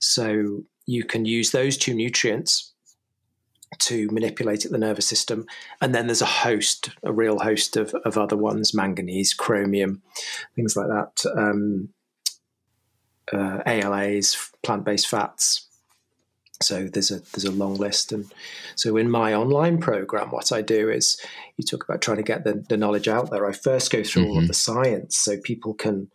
[0.00, 2.72] So you can use those two nutrients
[3.78, 5.46] to manipulate the nervous system.
[5.80, 10.02] And then there's a host, a real host of, of other ones, manganese, chromium,
[10.56, 11.90] things like that, um,
[13.32, 15.68] uh, ALAs, plant based fats,
[16.62, 18.30] so there's a there's a long list, and
[18.76, 21.18] so in my online program, what I do is
[21.56, 23.48] you talk about trying to get the, the knowledge out there.
[23.48, 24.30] I first go through mm-hmm.
[24.30, 24.48] all of mm-hmm.
[24.48, 26.10] the science so people can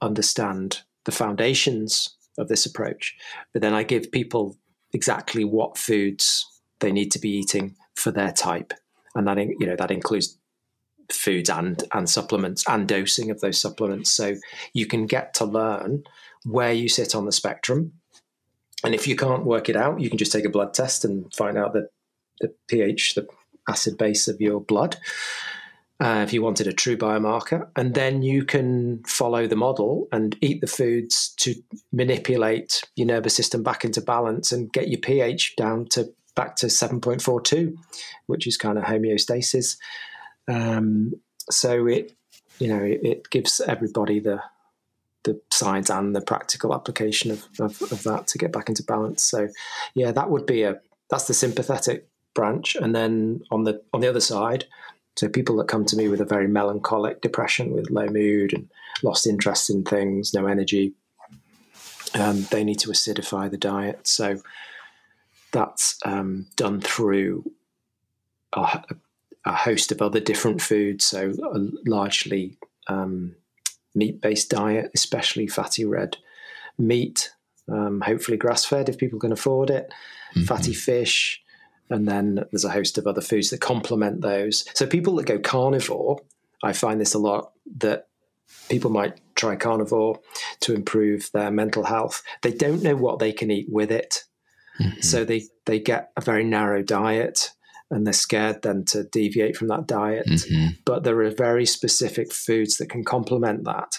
[0.00, 3.16] understand the foundations of this approach,
[3.52, 4.56] but then I give people
[4.92, 6.46] exactly what foods
[6.80, 8.72] they need to be eating for their type,
[9.14, 10.38] and that you know that includes
[11.12, 14.10] foods and and supplements and dosing of those supplements.
[14.10, 14.36] So
[14.72, 16.04] you can get to learn
[16.44, 17.92] where you sit on the spectrum.
[18.82, 21.32] And if you can't work it out, you can just take a blood test and
[21.34, 21.88] find out the,
[22.40, 23.26] the pH, the
[23.68, 24.96] acid base of your blood.
[26.00, 30.34] Uh, if you wanted a true biomarker, and then you can follow the model and
[30.40, 31.54] eat the foods to
[31.92, 36.66] manipulate your nervous system back into balance and get your pH down to back to
[36.66, 37.76] 7.42,
[38.26, 39.76] which is kind of homeostasis.
[40.48, 41.12] Um,
[41.50, 42.16] so it,
[42.58, 44.42] you know, it, it, gives everybody the
[45.24, 49.22] the science and the practical application of, of, of that to get back into balance.
[49.22, 49.48] So,
[49.94, 50.80] yeah, that would be a
[51.10, 54.64] that's the sympathetic branch, and then on the on the other side,
[55.16, 58.70] so people that come to me with a very melancholic depression, with low mood and
[59.02, 60.94] lost interest in things, no energy,
[62.14, 64.06] um, they need to acidify the diet.
[64.06, 64.40] So
[65.52, 67.50] that's um, done through
[68.52, 68.82] a,
[69.44, 71.04] a, host of other different foods.
[71.04, 71.58] So a
[71.88, 72.56] largely
[72.86, 73.34] um,
[73.94, 76.16] meat-based diet, especially fatty red
[76.78, 77.32] meat.
[77.68, 79.92] Um, hopefully grass fed if people can afford it.
[80.34, 80.44] Mm-hmm.
[80.44, 81.42] Fatty fish,
[81.90, 84.64] and then there's a host of other foods that complement those.
[84.74, 86.20] So people that go carnivore,
[86.62, 88.08] I find this a lot that
[88.68, 90.20] people might try carnivore
[90.60, 92.22] to improve their mental health.
[92.42, 94.24] They don't know what they can eat with it.
[94.80, 95.00] Mm-hmm.
[95.00, 97.50] So they, they get a very narrow diet
[97.90, 100.26] and they're scared then to deviate from that diet.
[100.26, 100.68] Mm-hmm.
[100.84, 103.98] But there are very specific foods that can complement that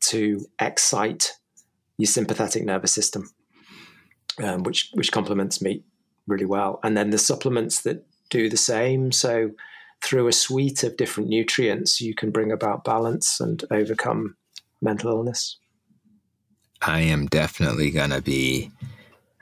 [0.00, 1.32] to excite
[1.96, 3.30] your sympathetic nervous system,
[4.42, 5.84] um, which which complements meat
[6.28, 6.78] really well.
[6.82, 9.12] And then the supplements that do the same.
[9.12, 9.50] So
[10.02, 14.36] through a suite of different nutrients, you can bring about balance and overcome
[14.80, 15.58] mental illness.
[16.80, 18.70] I am definitely going to be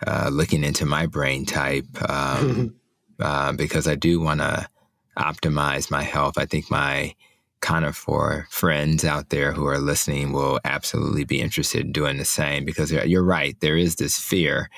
[0.06, 2.74] uh, looking into my brain type um,
[3.20, 4.68] uh, because I do want to
[5.18, 6.38] optimize my health.
[6.38, 7.14] I think my
[7.60, 12.64] carnivore friends out there who are listening will absolutely be interested in doing the same
[12.64, 13.58] because you're right.
[13.60, 14.70] There is this fear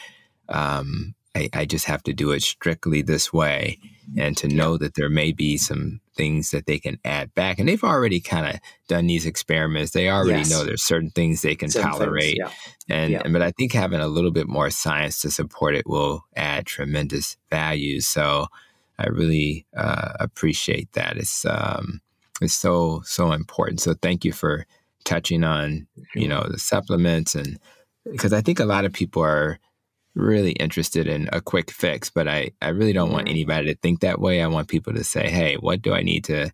[0.49, 3.79] um, I, I just have to do it strictly this way
[4.17, 7.59] and to know that there may be some things that they can add back.
[7.59, 9.93] And they've already kind of done these experiments.
[9.93, 10.51] They already yes.
[10.51, 12.39] know there's certain things they can certain tolerate.
[12.39, 12.53] Things,
[12.89, 12.97] yeah.
[12.97, 13.29] And, yeah.
[13.29, 17.37] but I think having a little bit more science to support it will add tremendous
[17.51, 18.01] value.
[18.01, 18.47] So
[18.99, 21.17] I really uh, appreciate that.
[21.17, 22.01] It's um,
[22.41, 23.81] it's so so important.
[23.81, 24.67] So thank you for
[25.05, 27.59] touching on you know the supplements and
[28.11, 29.59] because I think a lot of people are
[30.15, 34.01] really interested in a quick fix, but I, I really don't want anybody to think
[34.01, 34.43] that way.
[34.43, 36.51] I want people to say, hey, what do I need to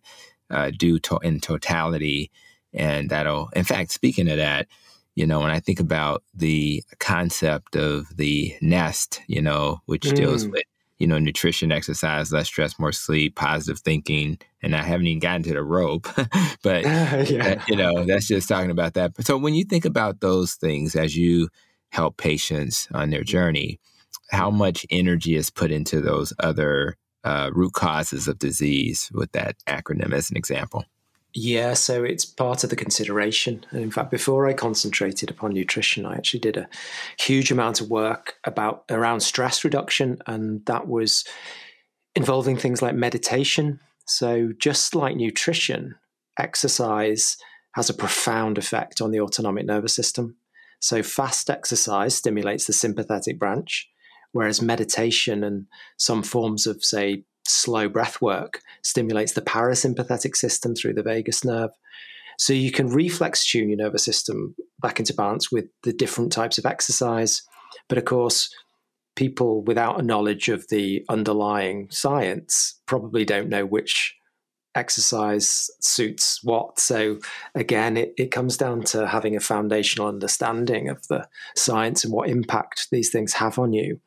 [0.49, 2.31] uh, do to- in totality?
[2.73, 4.67] And that'll, in fact, speaking of that,
[5.15, 10.15] you know, when I think about the concept of the nest, you know, which mm.
[10.15, 10.63] deals with,
[10.97, 15.43] you know, nutrition, exercise, less stress, more sleep, positive thinking, and I haven't even gotten
[15.43, 16.07] to the rope,
[16.63, 17.23] but yeah.
[17.23, 19.13] that, you know, that's just talking about that.
[19.25, 21.49] So when you think about those things as you
[21.95, 23.79] help patients on their journey,
[24.31, 29.55] how much energy is put into those other uh, root causes of disease with that
[29.67, 30.83] acronym as an example?
[31.33, 33.65] Yeah, so it's part of the consideration.
[33.71, 36.67] And in fact, before I concentrated upon nutrition, I actually did a
[37.17, 41.25] huge amount of work about around stress reduction, and that was
[42.15, 43.79] involving things like meditation.
[44.05, 45.95] So just like nutrition,
[46.37, 47.37] exercise
[47.73, 50.37] has a profound effect on the autonomic nervous system.
[50.79, 53.89] So, fast exercise stimulates the sympathetic branch,
[54.31, 55.65] whereas meditation and
[55.97, 61.71] some forms of, say, slow breath work stimulates the parasympathetic system through the vagus nerve.
[62.37, 66.57] So, you can reflex tune your nervous system back into balance with the different types
[66.57, 67.41] of exercise.
[67.87, 68.53] But of course,
[69.15, 74.15] people without a knowledge of the underlying science probably don't know which
[74.75, 76.79] exercise suits what.
[76.79, 77.19] So
[77.55, 82.29] again, it, it comes down to having a foundational understanding of the science and what
[82.29, 83.99] impact these things have on you.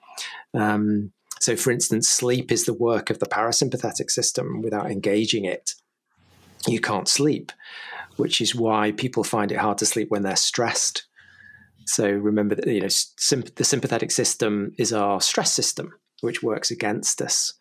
[0.55, 4.61] Um, so, for instance, sleep is the work of the parasympathetic system.
[4.61, 5.75] Without engaging it,
[6.67, 7.53] you can't sleep,
[8.17, 11.05] which is why people find it hard to sleep when they're stressed.
[11.87, 12.89] So remember that you know
[13.55, 17.55] the sympathetic system is our stress system, which works against us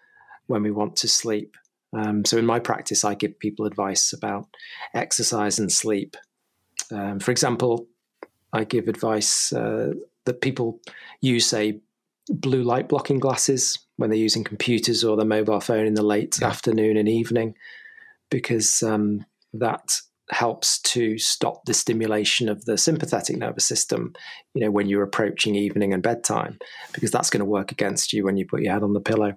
[0.48, 1.56] when we want to sleep.
[1.96, 4.48] Um, so in my practice, I give people advice about
[4.94, 6.16] exercise and sleep.
[6.92, 7.88] Um, for example,
[8.54, 9.94] I give advice uh,
[10.26, 10.80] that people
[11.22, 11.80] use, say,
[12.30, 16.38] blue light blocking glasses when they're using computers or their mobile phone in the late
[16.42, 16.48] yeah.
[16.48, 17.56] afternoon and evening,
[18.30, 24.14] because um, that helps to stop the stimulation of the sympathetic nervous system
[24.54, 26.58] you know when you're approaching evening and bedtime
[26.92, 29.34] because that's going to work against you when you put your head on the pillow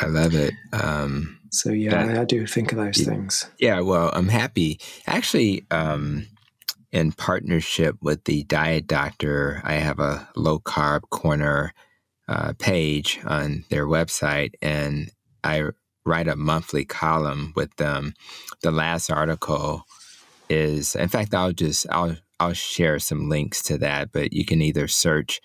[0.00, 0.54] I love it.
[0.72, 3.50] Um, so yeah, that, I, do think of those things.
[3.58, 4.80] Yeah, well, I'm happy.
[5.06, 6.26] Actually, um,
[6.92, 11.74] in partnership with the Diet Doctor, I have a low carb corner
[12.28, 15.10] uh, page on their website, and
[15.44, 15.64] I
[16.04, 18.14] write a monthly column with them.
[18.62, 19.84] The last article
[20.48, 24.62] is, in fact, I'll just I'll I'll share some links to that, but you can
[24.62, 25.40] either search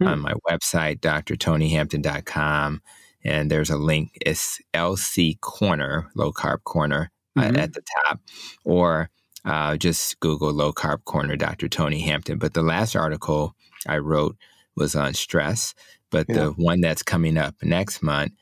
[0.00, 0.06] hmm.
[0.06, 2.82] on my website, drtonyhampton.com,
[3.28, 4.16] and there's a link.
[4.24, 7.56] It's LC Corner, Low Carb Corner, uh, mm-hmm.
[7.56, 8.20] uh, at the top,
[8.64, 9.10] or
[9.44, 11.68] uh, just Google Low Carb Corner, Dr.
[11.68, 12.38] Tony Hampton.
[12.38, 13.54] But the last article
[13.86, 14.36] I wrote
[14.76, 15.74] was on stress,
[16.10, 16.36] but yeah.
[16.36, 18.32] the one that's coming up next month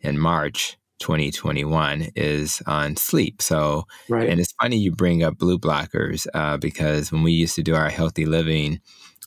[0.00, 3.42] in March 2021 is on sleep.
[3.42, 4.28] So, right.
[4.28, 7.74] and it's funny you bring up blue blockers uh, because when we used to do
[7.74, 8.80] our healthy living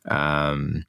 [0.10, 0.86] um,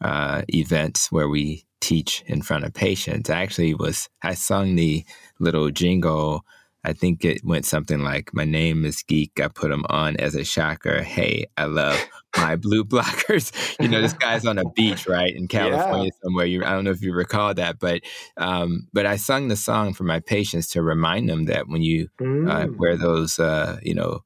[0.00, 5.04] uh, events where we teach in front of patients, I actually was, I sung the
[5.38, 6.44] little jingle
[6.84, 9.40] I think it went something like, "My name is Geek.
[9.40, 11.02] I put them on as a shocker.
[11.02, 11.98] Hey, I love
[12.36, 16.18] my blue blockers." you know, this guy's on a beach, right in California yeah.
[16.22, 16.44] somewhere.
[16.44, 18.02] You, I don't know if you recall that, but
[18.36, 22.08] um, but I sung the song for my patients to remind them that when you
[22.20, 22.50] uh, mm.
[22.50, 24.20] uh, wear those, uh, you know,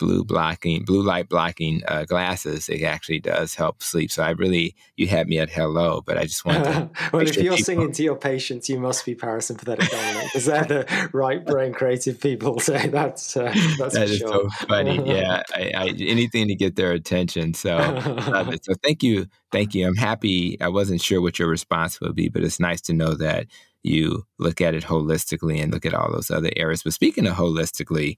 [0.00, 4.10] blue blocking, blue light blocking uh, glasses, it actually does help sleep.
[4.10, 6.90] So I really, you had me at hello, but I just wanted to.
[7.12, 7.64] well, if sure you're people...
[7.64, 12.18] singing to your patients, you must be parasympathetic dominant because they're the right brain creative
[12.18, 12.58] people.
[12.58, 14.28] So that's uh, that's that is sure.
[14.28, 15.00] so funny.
[15.06, 17.52] yeah, I, I, anything to get their attention.
[17.52, 17.78] So,
[18.62, 19.86] so thank you, thank you.
[19.86, 20.58] I'm happy.
[20.60, 23.46] I wasn't sure what your response would be, but it's nice to know that
[23.82, 26.82] you look at it holistically and look at all those other areas.
[26.82, 28.16] But speaking of holistically,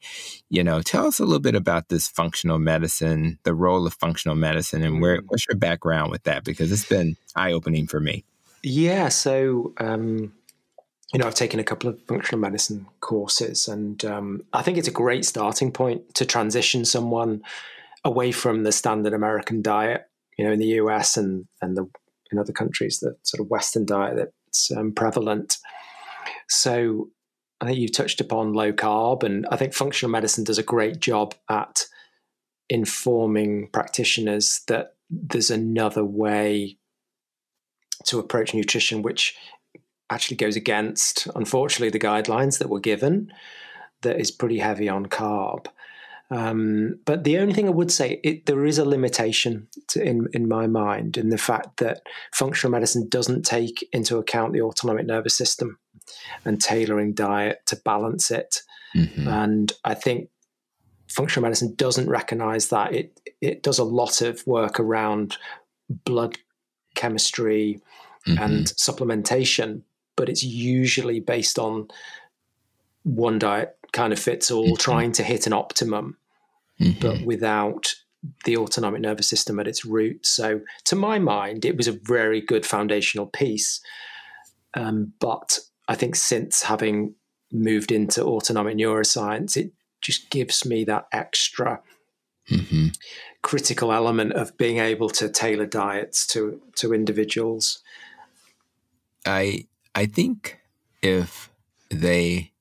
[0.51, 4.37] you know, tell us a little bit about this functional medicine, the role of functional
[4.37, 5.25] medicine, and where mm.
[5.29, 6.45] what's your background with that?
[6.45, 8.25] Because it's been eye opening for me.
[8.63, 10.33] Yeah, so um,
[11.13, 14.89] you know, I've taken a couple of functional medicine courses, and um, I think it's
[14.89, 17.43] a great starting point to transition someone
[18.05, 20.09] away from the standard American diet.
[20.39, 21.89] You know, in the US and and the
[22.31, 24.33] in other countries, the sort of Western diet that
[24.77, 25.59] um, prevalent.
[26.49, 27.11] So
[27.61, 31.01] I think you touched upon low carb, and I think functional medicine does a great
[31.01, 31.87] job at
[32.69, 36.79] informing practitioners that there's another way
[38.07, 39.37] to approach nutrition, which
[40.11, 43.33] actually goes against, unfortunately, the guidelines that were given,
[44.03, 45.67] that is pretty heavy on carb.
[46.33, 50.29] Um, but the only thing I would say, it, there is a limitation to, in
[50.33, 52.01] in my mind in the fact that
[52.33, 55.79] functional medicine doesn't take into account the autonomic nervous system
[56.47, 58.63] and tailoring diet to balance it.
[58.97, 59.29] Mm-hmm.
[59.29, 60.31] And I think
[61.11, 62.95] functional medicine doesn't recognize that.
[62.95, 65.37] It it does a lot of work around
[65.91, 66.39] blood
[66.95, 67.79] chemistry
[68.27, 68.43] mm-hmm.
[68.43, 69.83] and supplementation,
[70.17, 71.89] but it's usually based on
[73.03, 74.77] one diet kind of fits all, mm-hmm.
[74.77, 76.17] trying to hit an optimum
[76.83, 77.01] mm-hmm.
[77.01, 77.95] but without
[78.45, 80.25] the autonomic nervous system at its root.
[80.27, 83.81] So, to my mind, it was a very good foundational piece.
[84.75, 85.59] Um, but
[85.89, 87.15] I think since having
[87.53, 91.81] moved into autonomic neuroscience, it just gives me that extra
[92.51, 92.89] mm-hmm.
[93.43, 97.83] critical element of being able to tailor diets to to individuals.
[99.27, 100.59] I I think
[101.03, 101.51] if
[101.91, 102.53] they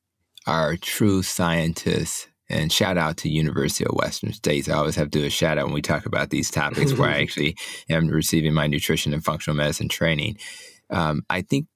[0.47, 4.69] are true scientists and shout out to University of Western States.
[4.69, 7.09] I always have to do a shout out when we talk about these topics where
[7.09, 7.57] I actually
[7.89, 10.37] am receiving my nutrition and functional medicine training.
[10.89, 11.67] Um, I think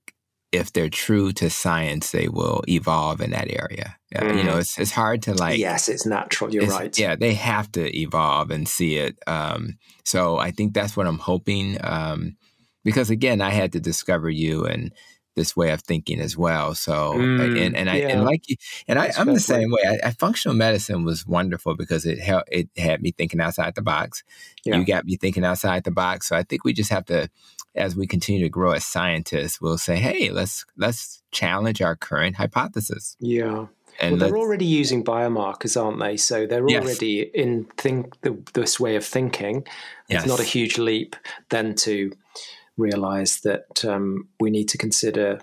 [0.52, 3.98] if they're true to science, they will evolve in that area.
[4.16, 4.38] Uh, mm.
[4.38, 4.60] You know, mm.
[4.60, 5.60] it's it's hard to like.
[5.60, 6.54] Yes, it's natural.
[6.54, 6.98] You're it's, right.
[6.98, 9.18] Yeah, they have to evolve and see it.
[9.28, 11.78] Um, so I think that's what I'm hoping.
[11.84, 12.38] Um,
[12.84, 14.94] because again, I had to discover you and
[15.36, 16.74] this way of thinking as well.
[16.74, 18.08] So mm, and and I yeah.
[18.10, 18.46] and like
[18.88, 19.82] and I, am the same way.
[19.88, 22.50] I, I, functional medicine was wonderful because it helped.
[22.52, 24.24] It had me thinking outside the box.
[24.64, 24.78] Yeah.
[24.78, 26.30] You got me thinking outside the box.
[26.30, 27.30] So I think we just have to,
[27.76, 32.38] as we continue to grow as scientists, we'll say, hey, let's let's challenge our current
[32.38, 33.18] hypothesis.
[33.20, 33.68] Yeah.
[34.00, 36.18] And well, they're already using biomarkers, aren't they?
[36.18, 36.84] So they're yes.
[36.84, 39.60] already in think the, this way of thinking.
[40.10, 40.28] It's yes.
[40.28, 41.16] not a huge leap
[41.50, 42.12] then to
[42.78, 45.40] realize that um, we need to consider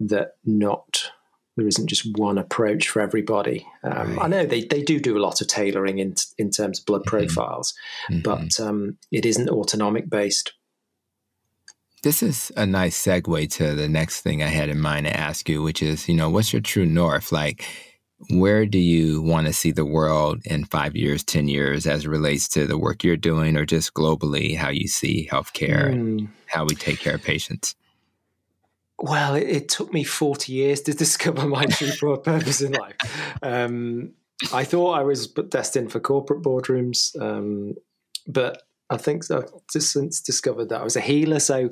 [0.00, 1.10] that not
[1.56, 3.66] there isn't just one approach for everybody.
[3.84, 4.24] Um, right.
[4.24, 7.02] I know they, they do do a lot of tailoring in in terms of blood
[7.02, 7.16] mm-hmm.
[7.16, 7.74] profiles,
[8.10, 8.22] mm-hmm.
[8.22, 10.52] but um, it isn't autonomic based.
[12.02, 15.48] This is a nice segue to the next thing I had in mind to ask
[15.48, 17.32] you, which is, you know, what's your true north?
[17.32, 17.64] Like,
[18.30, 22.08] where do you want to see the world in five years, 10 years as it
[22.08, 25.92] relates to the work you're doing or just globally how you see healthcare mm.
[25.92, 26.26] and hmm.
[26.46, 27.74] how we take care of patients?
[28.98, 32.96] Well, it, it, took me 40 years to discover my true purpose in life.
[33.42, 34.12] Um,
[34.52, 37.74] I thought I was destined for corporate boardrooms, um,
[38.26, 41.40] but I think I've just since discovered that I was a healer.
[41.40, 41.68] So,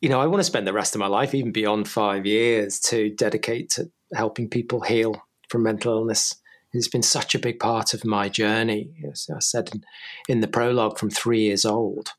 [0.00, 2.80] you know, I want to spend the rest of my life, even beyond five years,
[2.80, 6.36] to dedicate to helping people heal from mental illness.
[6.72, 8.90] It's been such a big part of my journey.
[9.10, 9.84] As I said in,
[10.28, 12.10] in the prologue, from three years old,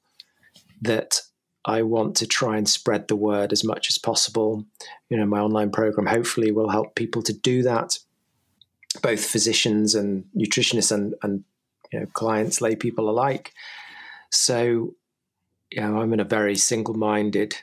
[0.82, 1.22] that
[1.66, 4.66] I want to try and spread the word as much as possible.
[5.10, 8.00] You know, my online program hopefully will help people to do that,
[9.02, 11.44] both physicians and nutritionists and, and
[11.92, 13.54] you know, clients, lay people alike.
[14.32, 14.96] So,
[15.70, 17.58] you know, I'm in a very single-minded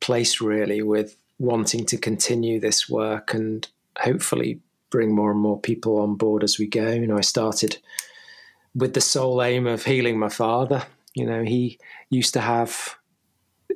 [0.00, 3.66] place really with wanting to continue this work and
[3.98, 4.60] hopefully
[4.90, 6.90] bring more and more people on board as we go.
[6.90, 7.78] You know, I started
[8.74, 10.84] with the sole aim of healing my father.
[11.14, 11.78] You know, he
[12.10, 12.96] used to have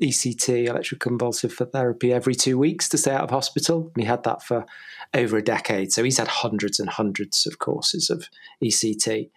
[0.02, 3.90] ECT, electroconvulsive therapy, every two weeks to stay out of hospital.
[3.94, 4.64] And he had that for
[5.14, 5.92] over a decade.
[5.92, 8.28] So he's had hundreds and hundreds of courses of
[8.62, 9.30] ECT.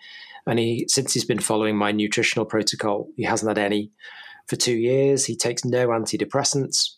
[0.46, 3.92] And he, since he's been following my nutritional protocol, he hasn't had any
[4.48, 5.26] for two years.
[5.26, 6.96] He takes no antidepressants,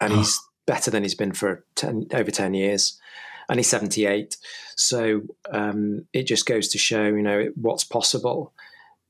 [0.00, 2.98] and he's better than he's been for 10, over 10 years.
[3.48, 4.36] And he's 78.
[4.76, 8.52] So um, it just goes to show, you know, what's possible.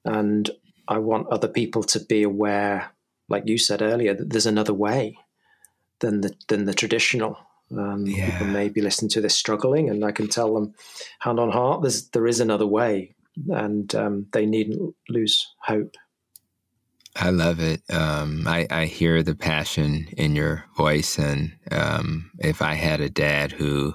[0.05, 0.51] And
[0.89, 2.91] I want other people to be aware
[3.29, 5.19] like you said earlier, that there's another way
[6.01, 7.39] than the than the traditional.
[7.71, 8.31] Um, yeah.
[8.31, 10.75] People may be listening to this struggling, and I can tell them,
[11.21, 13.15] hand on heart, there's there is another way,
[13.49, 15.97] and um, they needn't lose hope.
[17.17, 17.81] I love it.
[17.91, 23.09] Um, I, I, hear the passion in your voice, and um, if I had a
[23.09, 23.95] dad who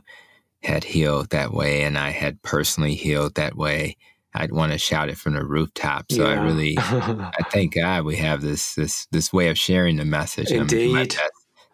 [0.62, 3.98] had healed that way, and I had personally healed that way,
[4.34, 6.12] I'd want to shout it from the rooftop.
[6.12, 6.40] So yeah.
[6.40, 10.52] I really, I thank God we have this this this way of sharing the message.
[10.52, 11.16] Indeed.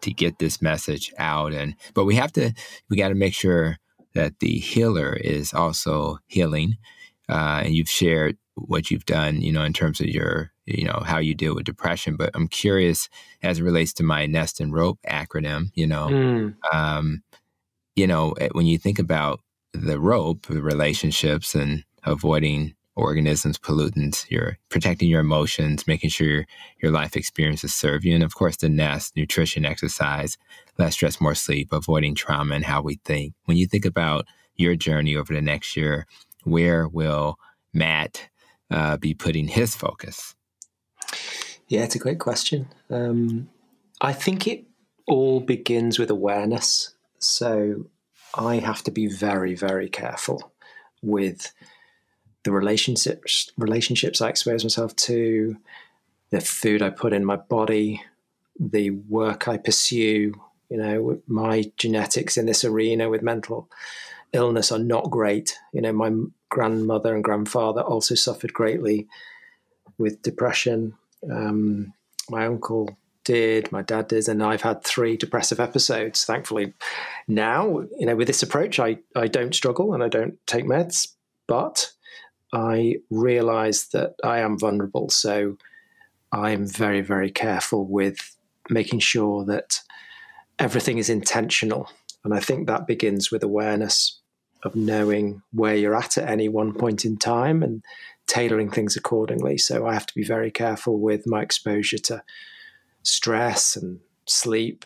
[0.02, 2.52] to get this message out, and but we have to,
[2.88, 3.78] we got to make sure
[4.14, 6.76] that the healer is also healing.
[7.28, 11.02] Uh, and you've shared what you've done, you know, in terms of your, you know,
[11.04, 12.16] how you deal with depression.
[12.16, 13.08] But I'm curious
[13.42, 15.70] as it relates to my Nest and Rope acronym.
[15.74, 16.54] You know, mm.
[16.72, 17.22] um,
[17.96, 19.40] you know, eh, when you think about
[19.72, 26.46] the rope, the relationships, and avoiding organisms, pollutants, you're protecting your emotions, making sure
[26.80, 28.14] your life experiences serve you.
[28.14, 30.38] And of course, the nest, nutrition, exercise,
[30.78, 33.34] less stress, more sleep, avoiding trauma and how we think.
[33.44, 34.26] When you think about
[34.56, 36.06] your journey over the next year,
[36.44, 37.38] where will
[37.74, 38.28] Matt
[38.70, 40.34] uh, be putting his focus?
[41.68, 42.68] Yeah, it's a great question.
[42.88, 43.50] Um,
[44.00, 44.64] I think it
[45.06, 46.95] all begins with awareness.
[47.18, 47.86] So
[48.34, 50.52] I have to be very, very careful
[51.02, 51.52] with
[52.44, 55.56] the relationships relationships I expose myself to,
[56.30, 58.02] the food I put in my body,
[58.58, 60.40] the work I pursue.
[60.70, 63.68] You know, my genetics in this arena with mental
[64.32, 65.56] illness are not great.
[65.72, 66.12] You know, my
[66.48, 69.06] grandmother and grandfather also suffered greatly
[69.98, 70.94] with depression.
[71.30, 71.92] Um,
[72.28, 72.96] my uncle
[73.26, 76.24] did, my dad did, and I've had three depressive episodes.
[76.24, 76.72] Thankfully,
[77.28, 81.08] now you know with this approach, I I don't struggle and I don't take meds,
[81.46, 81.92] but
[82.52, 85.10] I realize that I am vulnerable.
[85.10, 85.58] So
[86.32, 88.36] I'm very, very careful with
[88.70, 89.80] making sure that
[90.58, 91.90] everything is intentional.
[92.24, 94.20] And I think that begins with awareness
[94.62, 97.82] of knowing where you're at at any one point in time and
[98.26, 99.58] tailoring things accordingly.
[99.58, 102.22] So I have to be very careful with my exposure to
[103.06, 104.84] stress and sleep.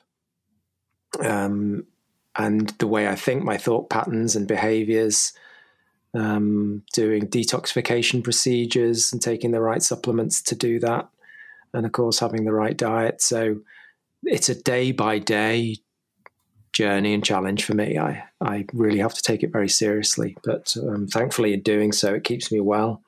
[1.18, 1.86] Um,
[2.36, 5.32] and the way I think, my thought patterns and behaviors,
[6.14, 11.08] um, doing detoxification procedures and taking the right supplements to do that.
[11.72, 13.22] And of course, having the right diet.
[13.22, 13.60] So
[14.24, 15.76] it's a day by day
[16.72, 17.98] journey and challenge for me.
[17.98, 20.36] I, I really have to take it very seriously.
[20.44, 23.02] But um, thankfully, in doing so, it keeps me well.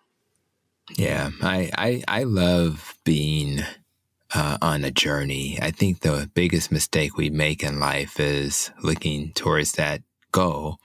[0.97, 3.63] Yeah, I, I, I love being
[4.35, 5.59] uh, on a journey.
[5.61, 10.03] I think the biggest mistake we make in life is looking towards that
[10.33, 10.79] goal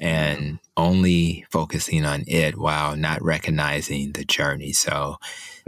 [0.00, 4.72] and only focusing on it while not recognizing the journey.
[4.72, 5.16] So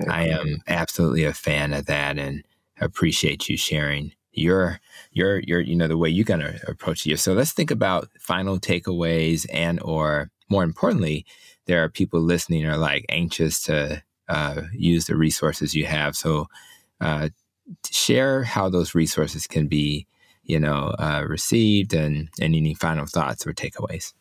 [0.08, 2.44] I am absolutely a fan of that and
[2.80, 4.80] appreciate you sharing your
[5.12, 7.18] your your you know the way you're going to approach it.
[7.18, 11.24] So let's think about final takeaways and or more importantly,
[11.66, 16.16] there are people listening are like anxious to uh, use the resources you have.
[16.16, 16.48] So
[17.00, 17.28] uh,
[17.90, 20.06] share how those resources can be
[20.46, 24.14] you know, uh, received and, and any final thoughts or takeaways?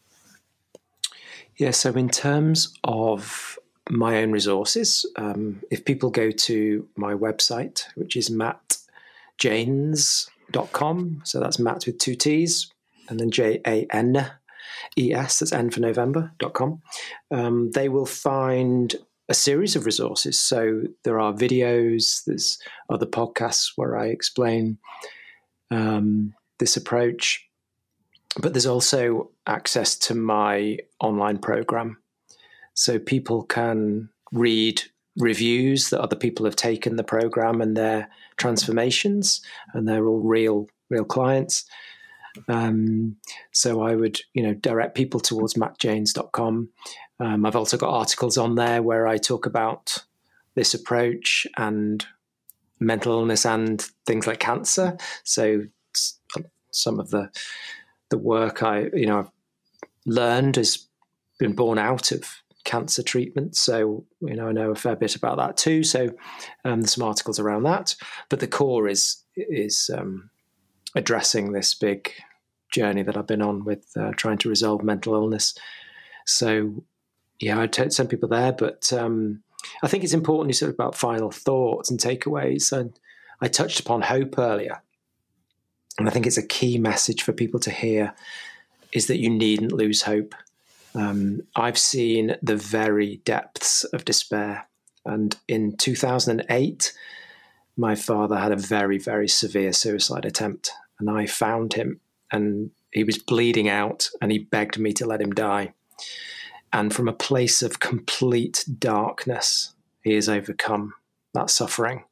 [1.57, 3.57] Yeah, so in terms of
[3.89, 8.77] my own resources, um, if people go to my website, which is Matt
[9.37, 11.21] Janes, jane.com.
[11.23, 12.71] So that's Matt with two T's
[13.07, 14.31] and then J A N
[14.97, 16.81] E S, that's N for November.com.
[17.31, 18.95] Um, they will find
[19.27, 20.39] a series of resources.
[20.39, 24.77] So there are videos, there's other podcasts where I explain
[25.71, 27.47] um, this approach,
[28.39, 31.97] but there's also access to my online program.
[32.73, 34.81] So people can read
[35.17, 39.41] reviews that other people have taken the program and their transformations,
[39.73, 41.65] and they're all real, real clients.
[42.47, 43.17] Um,
[43.51, 46.69] so I would, you know, direct people towards mattjanes.com.
[47.19, 49.97] Um, I've also got articles on there where I talk about
[50.55, 52.05] this approach and
[52.79, 54.97] mental illness and things like cancer.
[55.23, 55.63] So
[56.71, 57.29] some of the
[58.09, 59.31] the work I, you know, I've
[60.05, 60.87] learned has
[61.39, 63.55] been born out of cancer treatment.
[63.55, 65.83] So, you know, I know a fair bit about that too.
[65.83, 66.09] So,
[66.63, 67.95] um, there's some articles around that.
[68.29, 70.29] But the core is is um,
[70.95, 72.11] addressing this big
[72.71, 75.57] journey that I've been on with uh, trying to resolve mental illness.
[76.25, 76.83] So,
[77.39, 78.51] yeah, I'd send people there.
[78.51, 79.43] But um,
[79.83, 82.71] I think it's important you sort of about final thoughts and takeaways.
[82.71, 82.97] And
[83.41, 84.81] I touched upon hope earlier.
[85.97, 88.13] And I think it's a key message for people to hear
[88.91, 90.35] is that you needn't lose hope.
[90.93, 94.67] Um, I've seen the very depths of despair.
[95.05, 96.93] And in 2008,
[97.77, 100.71] my father had a very, very severe suicide attempt.
[100.99, 101.99] And I found him,
[102.31, 105.73] and he was bleeding out, and he begged me to let him die.
[106.71, 109.73] And from a place of complete darkness,
[110.03, 110.93] he has overcome
[111.33, 112.03] that suffering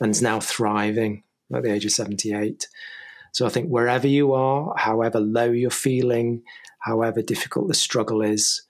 [0.00, 1.22] and is now thriving
[1.54, 2.68] at the age of 78.
[3.32, 6.42] So I think wherever you are, however low you're feeling,
[6.80, 8.62] however difficult the struggle is,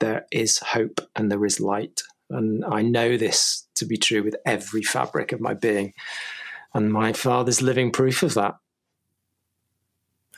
[0.00, 2.02] there is hope and there is light.
[2.30, 5.94] And I know this to be true with every fabric of my being.
[6.74, 8.56] And my father's living proof of that.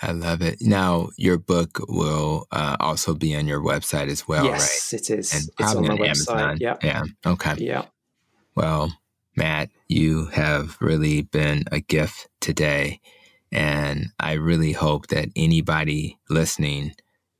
[0.03, 0.59] I love it.
[0.61, 5.01] Now, your book will uh, also be on your website as well, yes, right?
[5.01, 5.33] it is.
[5.35, 6.07] And it's on my website.
[6.07, 6.59] Amazon.
[6.61, 6.77] Yeah.
[6.83, 7.03] Yeah.
[7.27, 7.55] Okay.
[7.59, 7.85] Yeah.
[8.55, 8.93] Well,
[9.37, 13.01] Matt, you have really been a gift today.
[13.53, 16.95] And I really hope that anybody listening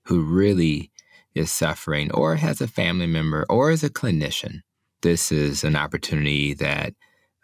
[0.07, 0.91] who really
[1.35, 4.61] is suffering or has a family member or is a clinician,
[5.03, 6.95] this is an opportunity that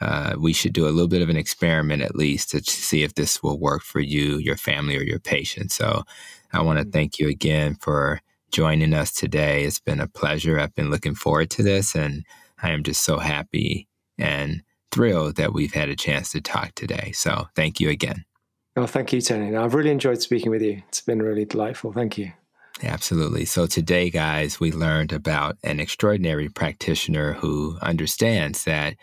[0.00, 3.14] uh, we should do a little bit of an experiment at least to see if
[3.14, 5.72] this will work for you, your family, or your patient.
[5.72, 6.02] So
[6.52, 6.90] I want to mm-hmm.
[6.90, 8.20] thank you again for
[8.52, 9.64] joining us today.
[9.64, 10.58] It's been a pleasure.
[10.58, 12.24] I've been looking forward to this, and
[12.62, 14.62] I am just so happy and
[14.92, 17.12] thrilled that we've had a chance to talk today.
[17.12, 18.24] So thank you again.
[18.76, 19.56] Oh, thank you, Tony.
[19.56, 20.82] I've really enjoyed speaking with you.
[20.88, 21.92] It's been really delightful.
[21.92, 22.32] Thank you.
[22.82, 23.46] Absolutely.
[23.46, 28.96] So today, guys, we learned about an extraordinary practitioner who understands that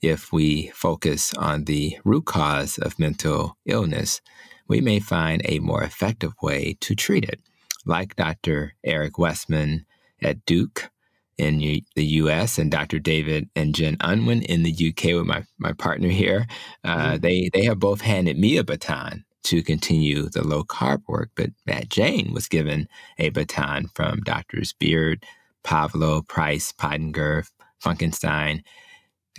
[0.00, 4.22] if we focus on the root cause of mental illness,
[4.66, 7.40] we may find a more effective way to treat it.
[7.84, 8.74] Like Dr.
[8.82, 9.84] Eric Westman
[10.22, 10.90] at Duke
[11.36, 12.98] in U- the US and Dr.
[12.98, 16.46] David and Jen Unwin in the UK with my, my partner here,
[16.82, 17.16] uh, mm-hmm.
[17.18, 21.30] they, they have both handed me a baton to continue the low carb work.
[21.34, 25.24] But Matt Jane was given a baton from Doctors Beard,
[25.64, 27.48] Pavlov, Price, Pottenger,
[27.82, 28.62] Funkenstein,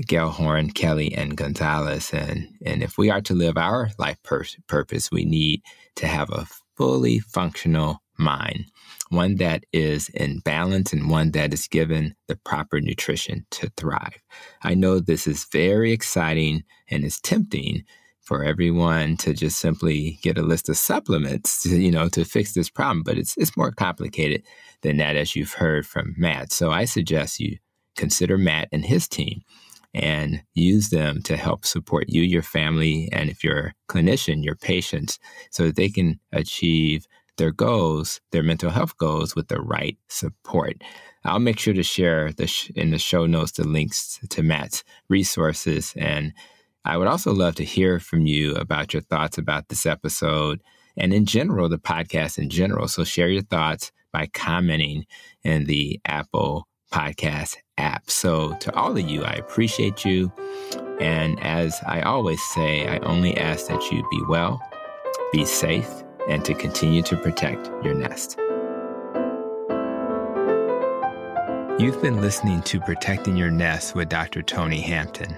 [0.02, 2.12] Gellhorn, Kelley, and Gonzalez.
[2.12, 5.62] And, and if we are to live our life pur- purpose, we need
[5.98, 8.66] to have a fully functional mind,
[9.10, 14.18] one that is in balance and one that is given the proper nutrition to thrive.
[14.64, 17.84] I know this is very exciting and is tempting
[18.30, 22.54] for everyone to just simply get a list of supplements, to, you know, to fix
[22.54, 23.02] this problem.
[23.02, 24.44] But it's it's more complicated
[24.84, 26.54] than that, as you've heard from Matt.
[26.54, 27.58] So I suggest you
[27.98, 29.42] consider Matt and his team
[29.96, 34.56] and use them to help support you, your family, and if you're a clinician, your
[34.56, 35.18] patients,
[35.50, 37.08] so that they can achieve
[37.38, 40.84] their goals, their mental health goals, with the right support.
[41.26, 44.84] I'll make sure to share the sh- in the show notes the links to Matt's
[45.10, 46.32] resources and
[46.86, 50.62] I would also love to hear from you about your thoughts about this episode
[51.00, 52.88] and in general, the podcast in general.
[52.88, 55.06] So share your thoughts by commenting
[55.44, 58.10] in the Apple Podcast app.
[58.10, 60.32] So to all of you, I appreciate you.
[61.00, 64.62] And as I always say, I only ask that you be well,
[65.32, 65.90] be safe,
[66.28, 68.38] and to continue to protect your nest.
[71.80, 74.42] You've been listening to Protecting Your Nest with Dr.
[74.42, 75.34] Tony Hampton.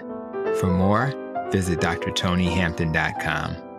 [0.59, 1.13] For more,
[1.51, 3.70] visit drtonyhampton.com.